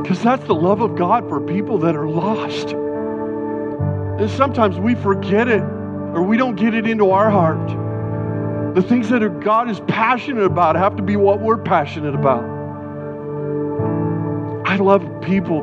Because 0.03 0.23
that's 0.23 0.45
the 0.45 0.55
love 0.55 0.81
of 0.81 0.97
God 0.97 1.29
for 1.29 1.41
people 1.41 1.79
that 1.79 1.95
are 1.95 2.09
lost. 2.09 2.73
And 2.73 4.31
sometimes 4.31 4.79
we 4.79 4.95
forget 4.97 5.49
it 5.49 5.63
or 5.63 6.23
we 6.23 6.37
don't 6.37 6.57
get 6.57 6.75
it 6.75 6.87
into 6.87 7.11
our 7.11 7.31
heart. 7.31 8.75
The 8.75 8.83
things 8.83 9.09
that 9.11 9.41
God 9.41 9.71
is 9.71 9.81
passionate 9.87 10.45
about 10.45 10.75
have 10.77 10.97
to 10.97 11.03
be 11.03 11.17
what 11.17 11.41
we're 11.41 11.59
passionate 11.59 12.15
about. 12.15 12.54
I 14.75 14.77
love 14.79 15.21
people 15.23 15.63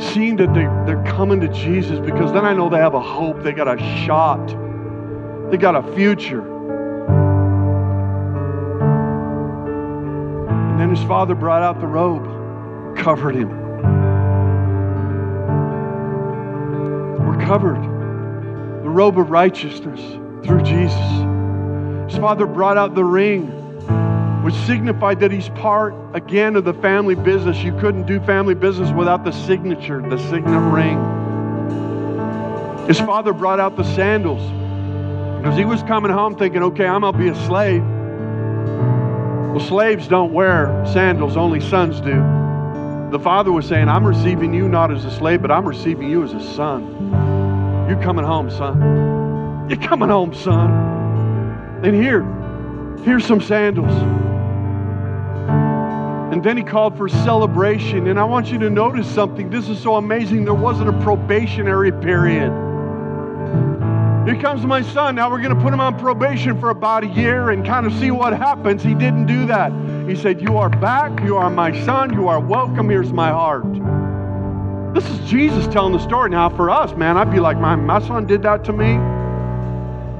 seeing 0.00 0.34
that 0.38 0.52
they, 0.52 0.64
they're 0.84 1.04
coming 1.04 1.38
to 1.42 1.48
Jesus 1.48 2.00
because 2.00 2.32
then 2.32 2.44
I 2.44 2.52
know 2.52 2.68
they 2.68 2.78
have 2.78 2.94
a 2.94 3.00
hope. 3.00 3.44
They 3.44 3.52
got 3.52 3.68
a 3.68 3.78
shot. 4.04 4.48
They 5.52 5.56
got 5.56 5.76
a 5.76 5.94
future. 5.94 6.40
And 10.58 10.80
then 10.80 10.90
his 10.90 11.04
father 11.06 11.36
brought 11.36 11.62
out 11.62 11.80
the 11.80 11.86
robe, 11.86 12.96
covered 12.96 13.36
him. 13.36 13.50
We're 17.24 17.46
covered. 17.46 17.80
The 18.82 18.90
robe 18.90 19.20
of 19.20 19.30
righteousness 19.30 20.00
through 20.44 20.62
Jesus. 20.62 20.98
His 22.10 22.18
father 22.18 22.46
brought 22.46 22.76
out 22.76 22.96
the 22.96 23.04
ring 23.04 23.59
which 24.42 24.54
signified 24.66 25.20
that 25.20 25.30
he's 25.30 25.48
part 25.50 25.94
again 26.14 26.56
of 26.56 26.64
the 26.64 26.74
family 26.74 27.14
business. 27.14 27.58
You 27.58 27.76
couldn't 27.78 28.06
do 28.06 28.20
family 28.20 28.54
business 28.54 28.90
without 28.90 29.24
the 29.24 29.32
signature, 29.32 30.00
the 30.00 30.18
signet 30.30 30.72
ring. 30.72 30.98
His 32.86 32.98
father 32.98 33.32
brought 33.32 33.60
out 33.60 33.76
the 33.76 33.84
sandals 33.84 34.40
because 35.40 35.56
he 35.56 35.64
was 35.64 35.82
coming 35.82 36.10
home 36.10 36.36
thinking, 36.36 36.62
okay, 36.62 36.86
I'm 36.86 37.02
going 37.02 37.12
to 37.12 37.18
be 37.18 37.28
a 37.28 37.46
slave. 37.46 37.82
Well, 39.50 39.60
slaves 39.60 40.08
don't 40.08 40.32
wear 40.32 40.84
sandals, 40.92 41.36
only 41.36 41.60
sons 41.60 42.00
do. 42.00 42.22
The 43.10 43.18
father 43.18 43.50
was 43.52 43.66
saying, 43.66 43.88
I'm 43.88 44.06
receiving 44.06 44.54
you 44.54 44.68
not 44.68 44.92
as 44.92 45.04
a 45.04 45.10
slave, 45.10 45.42
but 45.42 45.50
I'm 45.50 45.66
receiving 45.66 46.08
you 46.08 46.22
as 46.22 46.32
a 46.32 46.54
son. 46.54 47.88
You're 47.88 48.00
coming 48.02 48.24
home, 48.24 48.50
son. 48.50 49.68
You're 49.68 49.80
coming 49.80 50.08
home, 50.08 50.32
son. 50.32 50.70
And 51.84 51.94
here, 51.94 52.22
here's 53.04 53.26
some 53.26 53.40
sandals. 53.40 53.90
And 56.40 56.46
then 56.46 56.56
he 56.56 56.62
called 56.62 56.96
for 56.96 57.06
celebration. 57.06 58.06
And 58.06 58.18
I 58.18 58.24
want 58.24 58.50
you 58.50 58.58
to 58.60 58.70
notice 58.70 59.06
something. 59.14 59.50
This 59.50 59.68
is 59.68 59.78
so 59.78 59.96
amazing. 59.96 60.46
There 60.46 60.54
wasn't 60.54 60.88
a 60.88 60.98
probationary 61.02 61.92
period. 61.92 62.50
Here 64.26 64.40
comes 64.40 64.64
my 64.64 64.80
son. 64.80 65.16
Now 65.16 65.30
we're 65.30 65.42
going 65.42 65.54
to 65.54 65.60
put 65.60 65.70
him 65.70 65.80
on 65.80 65.98
probation 65.98 66.58
for 66.58 66.70
about 66.70 67.04
a 67.04 67.08
year 67.08 67.50
and 67.50 67.62
kind 67.62 67.84
of 67.84 67.92
see 67.92 68.10
what 68.10 68.32
happens. 68.32 68.82
He 68.82 68.94
didn't 68.94 69.26
do 69.26 69.44
that. 69.48 69.70
He 70.08 70.16
said, 70.16 70.40
You 70.40 70.56
are 70.56 70.70
back. 70.70 71.22
You 71.24 71.36
are 71.36 71.50
my 71.50 71.78
son. 71.84 72.14
You 72.14 72.28
are 72.28 72.40
welcome. 72.40 72.88
Here's 72.88 73.12
my 73.12 73.28
heart. 73.28 74.94
This 74.94 75.06
is 75.10 75.18
Jesus 75.28 75.66
telling 75.66 75.92
the 75.92 76.02
story. 76.02 76.30
Now, 76.30 76.48
for 76.48 76.70
us, 76.70 76.96
man, 76.96 77.18
I'd 77.18 77.30
be 77.30 77.40
like, 77.40 77.58
My, 77.58 77.76
my 77.76 78.00
son 78.00 78.26
did 78.26 78.40
that 78.44 78.64
to 78.64 78.72
me. 78.72 78.92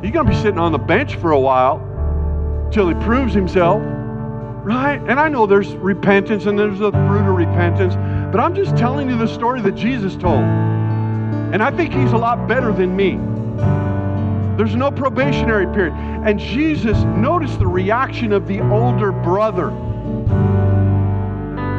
He's 0.02 0.12
going 0.12 0.26
to 0.26 0.32
be 0.32 0.36
sitting 0.36 0.58
on 0.58 0.72
the 0.72 0.78
bench 0.78 1.16
for 1.16 1.30
a 1.30 1.40
while 1.40 1.78
till 2.70 2.90
he 2.90 2.94
proves 3.06 3.32
himself. 3.32 3.82
Right? 4.70 5.02
And 5.08 5.18
I 5.18 5.28
know 5.28 5.46
there's 5.46 5.74
repentance 5.74 6.46
and 6.46 6.56
there's 6.56 6.78
the 6.78 6.92
fruit 6.92 7.28
of 7.28 7.34
repentance, 7.34 7.96
but 8.30 8.38
I'm 8.38 8.54
just 8.54 8.76
telling 8.76 9.10
you 9.10 9.18
the 9.18 9.26
story 9.26 9.60
that 9.62 9.74
Jesus 9.74 10.14
told. 10.14 10.44
And 10.44 11.60
I 11.60 11.72
think 11.72 11.92
he's 11.92 12.12
a 12.12 12.16
lot 12.16 12.46
better 12.46 12.72
than 12.72 12.94
me. 12.94 13.18
There's 14.56 14.76
no 14.76 14.92
probationary 14.92 15.66
period. 15.74 15.94
And 16.24 16.38
Jesus 16.38 16.96
noticed 16.98 17.58
the 17.58 17.66
reaction 17.66 18.32
of 18.32 18.46
the 18.46 18.60
older 18.60 19.10
brother. 19.10 19.70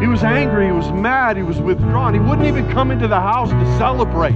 He 0.01 0.07
was 0.07 0.25
angry, 0.25 0.65
he 0.65 0.73
was 0.73 0.91
mad, 0.91 1.37
he 1.37 1.43
was 1.43 1.61
withdrawn. 1.61 2.13
He 2.13 2.19
wouldn't 2.19 2.45
even 2.45 2.69
come 2.71 2.91
into 2.91 3.07
the 3.07 3.21
house 3.21 3.51
to 3.51 3.77
celebrate. 3.77 4.35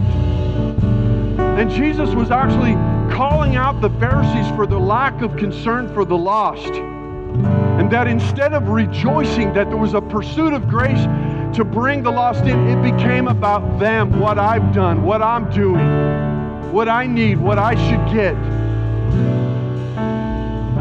And 1.60 1.70
Jesus 1.70 2.16
was 2.16 2.32
actually 2.32 2.76
calling 3.14 3.58
out 3.58 3.82
the 3.82 3.90
Pharisees 4.00 4.48
for 4.56 4.66
their 4.66 4.80
lack 4.80 5.22
of 5.22 5.36
concern 5.36 5.94
for 5.94 6.06
the 6.06 6.18
lost. 6.18 6.72
And 7.86 7.94
that 7.94 8.08
instead 8.08 8.54
of 8.54 8.70
rejoicing 8.70 9.54
that 9.54 9.68
there 9.70 9.78
was 9.78 9.94
a 9.94 10.02
pursuit 10.02 10.54
of 10.54 10.68
grace 10.68 11.04
to 11.56 11.64
bring 11.64 12.02
the 12.02 12.10
lost 12.10 12.44
in, 12.44 12.68
it 12.68 12.82
became 12.82 13.28
about 13.28 13.78
them, 13.78 14.20
what 14.20 14.40
I've 14.40 14.74
done, 14.74 15.04
what 15.04 15.22
I'm 15.22 15.52
doing, 15.52 16.74
what 16.74 16.90
I 16.90 17.06
need, 17.06 17.40
what 17.40 17.60
I 17.60 17.76
should 17.76 18.04
get. 18.12 18.34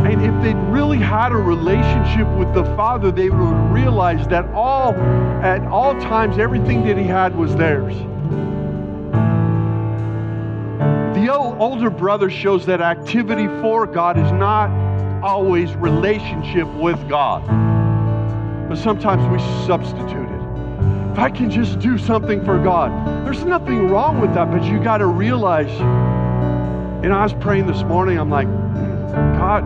And 0.07 0.25
if 0.25 0.43
they'd 0.43 0.57
really 0.73 0.97
had 0.97 1.33
a 1.33 1.37
relationship 1.37 2.27
with 2.39 2.55
the 2.55 2.65
Father, 2.75 3.13
they 3.13 3.29
would 3.29 3.71
realize 3.71 4.27
that 4.29 4.47
all 4.55 4.95
at 5.45 5.61
all 5.67 5.93
times 6.01 6.39
everything 6.39 6.87
that 6.87 6.97
he 6.97 7.05
had 7.05 7.37
was 7.37 7.55
theirs. 7.55 7.95
The 11.15 11.31
older 11.35 11.91
brother 11.91 12.31
shows 12.31 12.65
that 12.65 12.81
activity 12.81 13.47
for 13.61 13.87
God 13.87 14.17
is 14.17 14.33
not 14.33 14.84
always 15.25 15.75
relationship 15.77 16.69
with 16.75 17.09
God. 17.09 17.43
But 18.69 18.77
sometimes 18.77 19.27
we 19.33 19.39
substitute 19.67 20.29
it. 20.29 21.13
If 21.13 21.19
I 21.19 21.31
can 21.31 21.51
just 21.51 21.79
do 21.79 21.97
something 21.97 22.45
for 22.45 22.63
God, 22.63 23.25
there's 23.25 23.43
nothing 23.43 23.89
wrong 23.89 24.21
with 24.21 24.35
that, 24.35 24.51
but 24.51 24.63
you 24.65 24.79
got 24.79 24.99
to 24.99 25.07
realize. 25.07 25.71
And 27.03 27.11
I 27.11 27.23
was 27.23 27.33
praying 27.33 27.67
this 27.67 27.83
morning, 27.85 28.19
I'm 28.19 28.29
like, 28.29 28.49
God, 29.39 29.65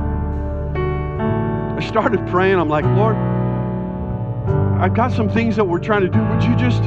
I 1.77 1.81
started 1.81 2.25
praying, 2.29 2.57
I'm 2.61 2.69
like, 2.69 2.85
Lord, 2.85 3.17
I've 4.81 4.95
got 4.95 5.11
some 5.11 5.29
things 5.29 5.57
that 5.57 5.65
we're 5.65 5.81
trying 5.81 6.03
to 6.03 6.09
do. 6.09 6.23
Would 6.23 6.45
you 6.45 6.55
just 6.55 6.85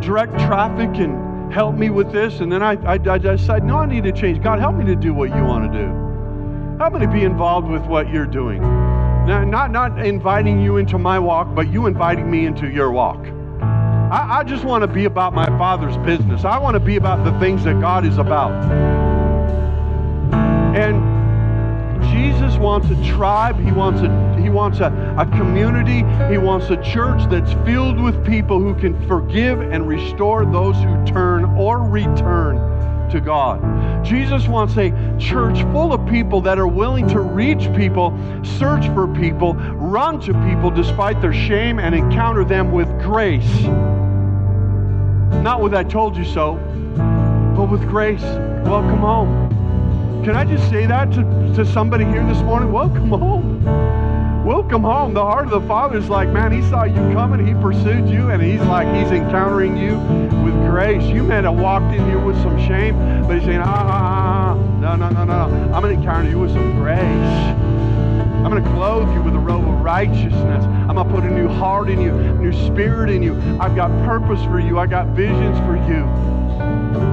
direct 0.00 0.32
traffic 0.38 0.96
and 1.00 1.52
help 1.52 1.74
me 1.74 1.90
with 1.90 2.12
this? 2.12 2.38
And 2.38 2.52
then 2.52 2.62
I, 2.62 2.74
I, 2.84 2.92
I 2.92 3.18
decided, 3.18 3.64
no, 3.64 3.78
I 3.78 3.86
need 3.86 4.04
to 4.04 4.12
change. 4.12 4.40
God, 4.40 4.60
help 4.60 4.76
me 4.76 4.84
to 4.84 4.94
do 4.94 5.12
what 5.12 5.34
you 5.34 5.42
want 5.42 5.72
to 5.72 5.78
do. 5.78 6.05
I'm 6.78 6.92
going 6.92 7.00
to 7.00 7.12
be 7.12 7.24
involved 7.24 7.68
with 7.68 7.86
what 7.86 8.10
you're 8.12 8.26
doing. 8.26 8.60
Now, 8.60 9.42
not, 9.44 9.70
not 9.70 10.04
inviting 10.04 10.60
you 10.60 10.76
into 10.76 10.98
my 10.98 11.18
walk, 11.18 11.54
but 11.54 11.72
you 11.72 11.86
inviting 11.86 12.30
me 12.30 12.44
into 12.44 12.68
your 12.68 12.90
walk. 12.90 13.16
I, 14.12 14.40
I 14.40 14.44
just 14.44 14.62
want 14.62 14.82
to 14.82 14.86
be 14.86 15.06
about 15.06 15.32
my 15.32 15.46
Father's 15.56 15.96
business. 16.04 16.44
I 16.44 16.58
want 16.58 16.74
to 16.74 16.80
be 16.80 16.96
about 16.96 17.24
the 17.24 17.36
things 17.40 17.64
that 17.64 17.80
God 17.80 18.04
is 18.04 18.18
about. 18.18 18.52
And 20.76 21.00
Jesus 22.10 22.58
wants 22.58 22.90
a 22.90 23.04
tribe. 23.10 23.58
He 23.58 23.72
wants 23.72 24.02
a 24.02 24.38
he 24.38 24.50
wants 24.50 24.80
a, 24.80 25.16
a 25.18 25.24
community. 25.38 26.04
He 26.30 26.36
wants 26.36 26.68
a 26.68 26.76
church 26.82 27.22
that's 27.30 27.54
filled 27.66 27.98
with 27.98 28.22
people 28.26 28.60
who 28.60 28.74
can 28.74 29.08
forgive 29.08 29.62
and 29.62 29.88
restore 29.88 30.44
those 30.44 30.76
who 30.76 31.06
turn 31.06 31.46
or 31.56 31.80
return 31.80 32.75
to 33.10 33.20
God. 33.20 34.04
Jesus 34.04 34.46
wants 34.46 34.76
a 34.76 34.90
church 35.18 35.62
full 35.72 35.92
of 35.92 36.06
people 36.08 36.40
that 36.42 36.58
are 36.58 36.68
willing 36.68 37.08
to 37.08 37.20
reach 37.20 37.72
people, 37.74 38.16
search 38.58 38.86
for 38.88 39.06
people, 39.14 39.54
run 39.54 40.20
to 40.20 40.32
people 40.48 40.70
despite 40.70 41.20
their 41.20 41.34
shame, 41.34 41.78
and 41.78 41.94
encounter 41.94 42.44
them 42.44 42.72
with 42.72 42.88
grace. 43.00 43.62
Not 45.42 45.60
with 45.60 45.74
I 45.74 45.84
told 45.84 46.16
you 46.16 46.24
so, 46.24 46.54
but 47.56 47.70
with 47.70 47.82
grace. 47.88 48.22
Welcome 48.22 48.98
home. 48.98 50.22
Can 50.24 50.36
I 50.36 50.44
just 50.44 50.68
say 50.70 50.86
that 50.86 51.12
to, 51.12 51.22
to 51.54 51.64
somebody 51.64 52.04
here 52.04 52.26
this 52.26 52.42
morning? 52.42 52.72
Welcome 52.72 53.10
home. 53.10 54.05
Welcome 54.46 54.84
home. 54.84 55.12
The 55.12 55.24
heart 55.24 55.46
of 55.46 55.60
the 55.60 55.66
Father 55.66 55.98
is 55.98 56.08
like, 56.08 56.28
man, 56.28 56.52
he 56.52 56.62
saw 56.70 56.84
you 56.84 56.94
coming, 57.12 57.44
he 57.44 57.52
pursued 57.54 58.08
you, 58.08 58.30
and 58.30 58.40
he's 58.40 58.60
like, 58.60 58.86
he's 58.94 59.10
encountering 59.10 59.76
you 59.76 59.98
with 60.44 60.54
grace. 60.70 61.02
You 61.02 61.24
may 61.24 61.42
have 61.42 61.58
walked 61.58 61.92
in 61.92 62.08
here 62.08 62.24
with 62.24 62.40
some 62.44 62.56
shame, 62.64 62.96
but 63.26 63.34
he's 63.34 63.44
saying, 63.44 63.58
ah, 63.58 63.64
ah, 63.66 63.90
ah, 63.90 64.50
ah. 64.52 64.78
no, 64.78 64.94
no, 64.94 65.08
no, 65.08 65.24
no, 65.24 65.48
no. 65.48 65.74
I'm 65.74 65.82
going 65.82 65.96
to 65.96 66.00
encounter 66.00 66.30
you 66.30 66.38
with 66.38 66.52
some 66.52 66.76
grace. 66.76 67.00
I'm 67.00 68.48
going 68.48 68.62
to 68.62 68.70
clothe 68.70 69.12
you 69.12 69.20
with 69.20 69.34
a 69.34 69.38
robe 69.40 69.66
of 69.66 69.80
righteousness. 69.80 70.64
I'm 70.64 70.94
going 70.94 71.08
to 71.08 71.12
put 71.12 71.24
a 71.24 71.30
new 71.30 71.48
heart 71.48 71.90
in 71.90 72.00
you, 72.00 72.16
a 72.16 72.34
new 72.34 72.52
spirit 72.68 73.10
in 73.10 73.24
you. 73.24 73.34
I've 73.58 73.74
got 73.74 73.90
purpose 74.06 74.44
for 74.44 74.60
you. 74.60 74.78
I 74.78 74.86
got 74.86 75.08
visions 75.08 75.58
for 75.66 75.74
you. 75.90 76.04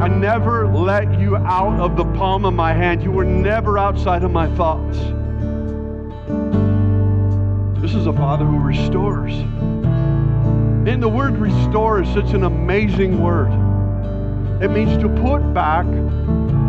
I 0.04 0.08
never 0.08 0.67
let 0.67 1.19
you 1.19 1.36
out 1.38 1.80
of 1.80 1.98
the 1.98 2.06
palm 2.13 2.46
of 2.46 2.54
my 2.54 2.74
hand. 2.74 3.02
You 3.02 3.10
were 3.10 3.26
never 3.26 3.80
outside 3.80 4.24
of 4.24 4.30
my 4.30 4.56
thoughts. 4.56 5.00
This 7.84 7.96
is 7.96 8.08
a 8.08 8.13
Father 8.13 8.46
who 8.46 8.60
restores. 8.60 9.34
And 9.34 11.04
the 11.04 11.10
word 11.10 11.36
restore 11.36 12.02
is 12.02 12.08
such 12.13 12.32
an 12.34 12.46
amazing 12.46 13.22
word. 13.22 13.52
It 14.63 14.69
means 14.69 14.98
to 15.04 15.10
put 15.10 15.54
back 15.54 15.86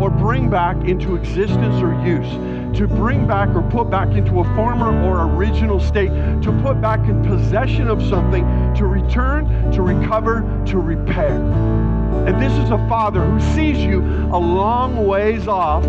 or 0.01 0.09
bring 0.09 0.49
back 0.49 0.75
into 0.83 1.15
existence 1.15 1.81
or 1.81 1.93
use, 2.05 2.77
to 2.77 2.85
bring 2.85 3.25
back 3.25 3.47
or 3.55 3.61
put 3.61 3.89
back 3.89 4.09
into 4.09 4.41
a 4.41 4.55
former 4.57 4.91
or 5.05 5.33
original 5.33 5.79
state, 5.79 6.09
to 6.41 6.61
put 6.61 6.81
back 6.81 6.99
in 7.07 7.23
possession 7.23 7.87
of 7.87 8.05
something, 8.09 8.43
to 8.75 8.85
return, 8.85 9.71
to 9.71 9.81
recover, 9.83 10.41
to 10.65 10.79
repair. 10.79 11.37
And 12.27 12.41
this 12.41 12.51
is 12.61 12.71
a 12.71 12.89
father 12.89 13.25
who 13.25 13.39
sees 13.55 13.77
you 13.77 14.01
a 14.01 14.37
long 14.37 15.07
ways 15.07 15.47
off, 15.47 15.85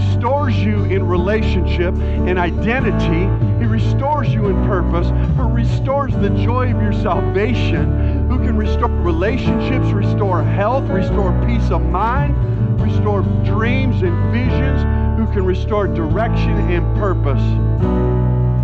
restores 0.00 0.56
you 0.56 0.84
in 0.84 1.06
relationship, 1.06 1.94
in 1.94 2.38
identity. 2.38 3.28
He 3.58 3.66
restores 3.66 4.28
you 4.28 4.46
in 4.48 4.56
purpose, 4.66 5.08
who 5.36 5.44
restores 5.44 6.14
the 6.14 6.30
joy 6.30 6.74
of 6.74 6.80
your 6.82 6.92
salvation, 6.92 8.28
who 8.28 8.38
can 8.38 8.56
restore 8.56 8.88
relationships, 8.88 9.86
restore 9.92 10.42
health, 10.42 10.88
restore 10.88 11.32
peace 11.46 11.70
of 11.70 11.82
mind, 11.82 12.34
restore 12.80 13.22
dreams 13.44 14.02
and 14.02 14.32
visions, 14.32 14.82
who 15.18 15.26
can 15.32 15.44
restore 15.44 15.86
direction 15.86 16.58
and 16.70 16.96
purpose. 16.96 17.42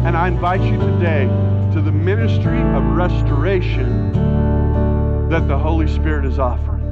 And 0.06 0.16
I 0.16 0.28
invite 0.28 0.62
you 0.62 0.78
today 0.78 1.26
to 1.74 1.82
the 1.82 1.92
ministry 1.92 2.60
of 2.60 2.82
restoration 2.96 4.12
that 5.28 5.46
the 5.48 5.58
Holy 5.58 5.88
Spirit 5.88 6.24
is 6.24 6.38
offering. 6.38 6.84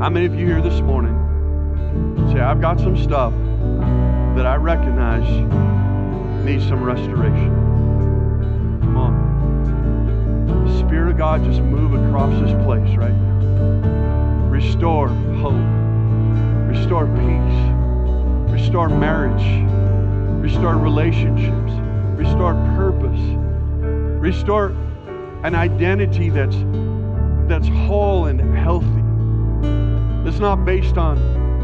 How 0.00 0.08
many 0.08 0.26
of 0.26 0.34
you 0.34 0.46
here 0.46 0.62
this 0.62 0.80
morning 0.80 1.21
say, 2.32 2.40
I've 2.40 2.60
got 2.60 2.78
some 2.80 2.96
stuff 2.96 3.32
that 4.36 4.46
I 4.46 4.56
recognize 4.56 5.28
needs 6.44 6.66
some 6.66 6.82
restoration? 6.82 7.50
Come 8.80 8.96
on. 8.96 10.78
Spirit 10.78 11.12
of 11.12 11.18
God 11.18 11.44
just 11.44 11.60
move 11.60 11.94
across 11.94 12.32
this 12.40 12.52
place 12.64 12.96
right 12.96 13.12
now. 13.12 14.48
Restore 14.48 15.08
hope. 15.08 15.54
Restore 16.68 17.06
peace. 17.06 18.52
Restore 18.52 18.88
marriage. 18.88 19.42
Restore 20.42 20.76
relationships. 20.76 21.72
Restore 22.18 22.54
purpose. 22.76 23.20
Restore 24.20 24.70
an 25.44 25.54
identity 25.54 26.30
that's 26.30 26.56
that's 27.48 27.68
whole 27.86 28.26
and 28.26 28.56
healthy. 28.56 28.86
It's 30.28 30.38
not 30.38 30.64
based 30.64 30.96
on 30.96 31.18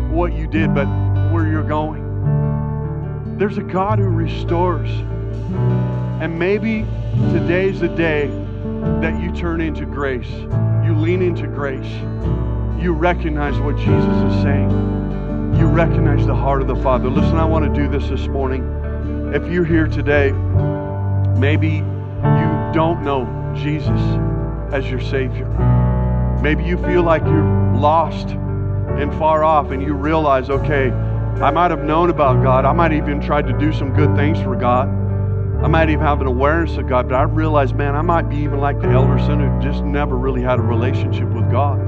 what 0.09 0.33
you 0.33 0.47
did, 0.47 0.75
but 0.75 0.87
where 1.33 1.47
you're 1.47 1.63
going. 1.63 3.37
There's 3.39 3.59
a 3.59 3.63
God 3.63 3.99
who 3.99 4.09
restores. 4.09 4.91
And 6.21 6.39
maybe 6.39 6.85
today's 7.33 7.81
the 7.81 7.89
day 7.89 8.27
that 9.01 9.21
you 9.21 9.33
turn 9.33 9.61
into 9.61 9.87
grace. 9.87 10.31
You 10.85 10.95
lean 10.97 11.23
into 11.23 11.47
grace. 11.47 11.93
You 12.83 12.93
recognize 12.93 13.59
what 13.61 13.77
Jesus 13.77 14.35
is 14.35 14.43
saying. 14.43 14.71
You 15.57 15.67
recognize 15.67 16.27
the 16.27 16.35
heart 16.35 16.63
of 16.63 16.69
the 16.69 16.77
Father. 16.77 17.09
Listen, 17.09 17.37
I 17.37 17.45
want 17.45 17.73
to 17.73 17.81
do 17.81 17.89
this 17.89 18.09
this 18.09 18.27
morning. 18.29 18.63
If 19.35 19.51
you're 19.53 19.65
here 19.65 19.87
today, 19.87 20.33
maybe 21.39 21.77
you 21.77 22.73
don't 22.73 23.05
know 23.05 23.27
Jesus 23.57 24.01
as 24.73 24.89
your 24.91 25.01
Savior. 25.01 25.49
Maybe 26.43 26.65
you 26.65 26.79
feel 26.79 27.03
like 27.03 27.23
you're 27.23 27.77
lost 27.77 28.29
and 28.99 29.13
far 29.19 29.45
off, 29.45 29.71
and 29.71 29.83
you 29.83 29.95
realize, 29.95 30.51
okay, 30.51 30.91
I 30.91 31.51
might 31.51 31.71
have 31.71 31.85
known 31.85 32.11
about 32.11 32.43
God. 32.43 32.65
I 32.65 32.73
might 32.73 32.93
even 32.93 33.21
tried 33.21 33.47
to 33.47 33.57
do 33.59 33.73
some 33.73 33.93
good 33.93 34.17
things 34.17 34.41
for 34.41 34.57
God. 34.57 34.89
I 35.63 35.69
might 35.69 35.89
even 35.89 36.05
have 36.05 36.21
an 36.21 36.27
awareness 36.27 36.77
of 36.77 36.89
God, 36.89 37.09
but 37.09 37.15
I 37.15 37.23
realize, 37.23 37.73
man, 37.73 37.95
I 37.95 38.03
might 38.03 38.29
be 38.29 38.37
even 38.39 38.59
like 38.59 38.81
the 38.81 38.89
elder 38.89 39.19
son 39.19 39.41
who 39.41 39.63
just 39.63 39.85
never 39.85 40.17
really 40.17 40.43
had 40.43 40.59
a 40.59 40.63
relationship 40.63 41.29
with 41.29 41.51
God. 41.51 41.81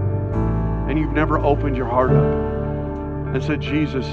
And 0.88 0.98
you've 0.98 1.12
never 1.12 1.38
opened 1.38 1.76
your 1.76 1.86
heart 1.86 2.10
up 2.10 3.34
and 3.34 3.42
said, 3.42 3.60
Jesus, 3.60 4.06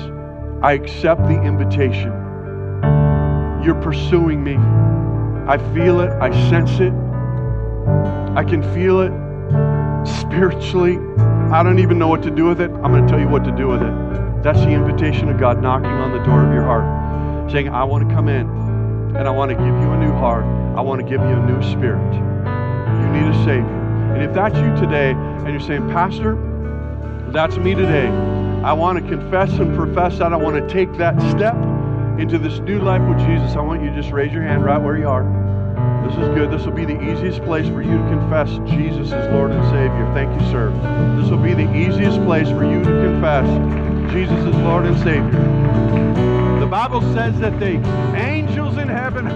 I 0.62 0.74
accept 0.74 1.22
the 1.24 1.42
invitation. 1.42 2.12
You're 3.64 3.80
pursuing 3.82 4.44
me. 4.44 4.56
I 5.48 5.58
feel 5.74 6.02
it. 6.02 6.12
I 6.22 6.32
sense 6.50 6.80
it. 6.80 6.94
I 8.36 8.44
can 8.44 8.62
feel 8.74 9.02
it 9.02 9.12
spiritually. 10.06 10.98
I 11.52 11.64
don't 11.64 11.80
even 11.80 11.98
know 11.98 12.10
what 12.10 12.24
to 12.24 12.30
do 12.30 12.44
with 12.44 12.60
it. 12.60 12.70
I'm 12.70 12.92
going 12.92 13.06
to 13.06 13.10
tell 13.10 13.20
you 13.20 13.30
what 13.30 13.46
to 13.46 13.52
do 13.52 13.70
with 13.70 13.82
it. 13.82 14.44
That's 14.44 14.60
the 14.60 14.72
invitation 14.72 15.30
of 15.30 15.40
God 15.40 15.62
knocking 15.62 15.90
on 15.90 16.12
the 16.12 16.22
door 16.26 16.46
of 16.46 16.54
your 16.54 16.64
heart, 16.64 17.50
saying, 17.50 17.70
I 17.70 17.86
want 17.86 18.08
to 18.08 18.14
come 18.14 18.28
in 18.28 18.50
and 19.16 19.26
I 19.26 19.32
want 19.32 19.50
to 19.52 19.56
give 19.56 19.66
you 19.66 19.92
a 19.92 19.98
new 19.98 20.12
heart. 20.12 20.44
I 20.78 20.82
want 20.82 21.00
to 21.00 21.08
give 21.08 21.22
you 21.22 21.36
a 21.36 21.46
new 21.46 21.62
spirit. 21.72 22.14
You 22.14 23.10
need 23.14 23.34
a 23.34 23.46
Savior. 23.46 24.14
And 24.14 24.24
if 24.24 24.34
that's 24.34 24.58
you 24.58 24.76
today 24.76 25.12
and 25.12 25.48
you're 25.48 25.62
saying, 25.62 25.88
Pastor, 25.90 26.36
that's 27.32 27.56
me 27.56 27.76
today. 27.76 28.08
I 28.08 28.74
want 28.74 29.02
to 29.02 29.10
confess 29.10 29.50
and 29.52 29.74
profess 29.74 30.18
that. 30.18 30.34
I 30.34 30.38
want 30.38 30.58
to 30.58 30.68
take 30.74 30.98
that 30.98 31.18
step 31.32 31.56
into 32.20 32.38
this 32.38 32.60
new 32.60 32.80
life 32.80 33.02
with 33.08 33.20
Jesus. 33.20 33.56
I 33.56 33.62
want 33.62 33.82
you 33.82 33.90
to 33.90 33.96
just 33.96 34.12
raise 34.12 34.34
your 34.34 34.44
hand 34.44 34.66
right 34.66 34.82
where 34.82 34.98
you 34.98 35.08
are. 35.08 35.47
This 36.06 36.18
is 36.18 36.28
good. 36.36 36.52
This 36.52 36.66
will 36.66 36.74
be 36.74 36.86
the 36.86 37.02
easiest 37.02 37.42
place 37.44 37.68
for 37.68 37.82
you 37.82 37.98
to 37.98 38.10
confess 38.10 38.50
Jesus 38.70 39.08
is 39.08 39.28
Lord 39.34 39.52
and 39.52 39.64
Savior. 39.66 40.12
Thank 40.14 40.40
you, 40.40 40.48
sir. 40.52 40.70
This 41.20 41.30
will 41.30 41.38
be 41.38 41.54
the 41.54 41.74
easiest 41.76 42.18
place 42.24 42.50
for 42.50 42.64
you 42.64 42.84
to 42.84 42.90
confess 42.90 43.48
Jesus 44.12 44.38
is 44.40 44.56
Lord 44.58 44.86
and 44.86 44.98
Savior. 45.00 46.60
The 46.60 46.68
Bible 46.68 47.02
says 47.14 47.40
that 47.40 47.60
the 47.60 47.76
angels 48.16 48.78
in 48.78 48.88
heaven 48.88 49.28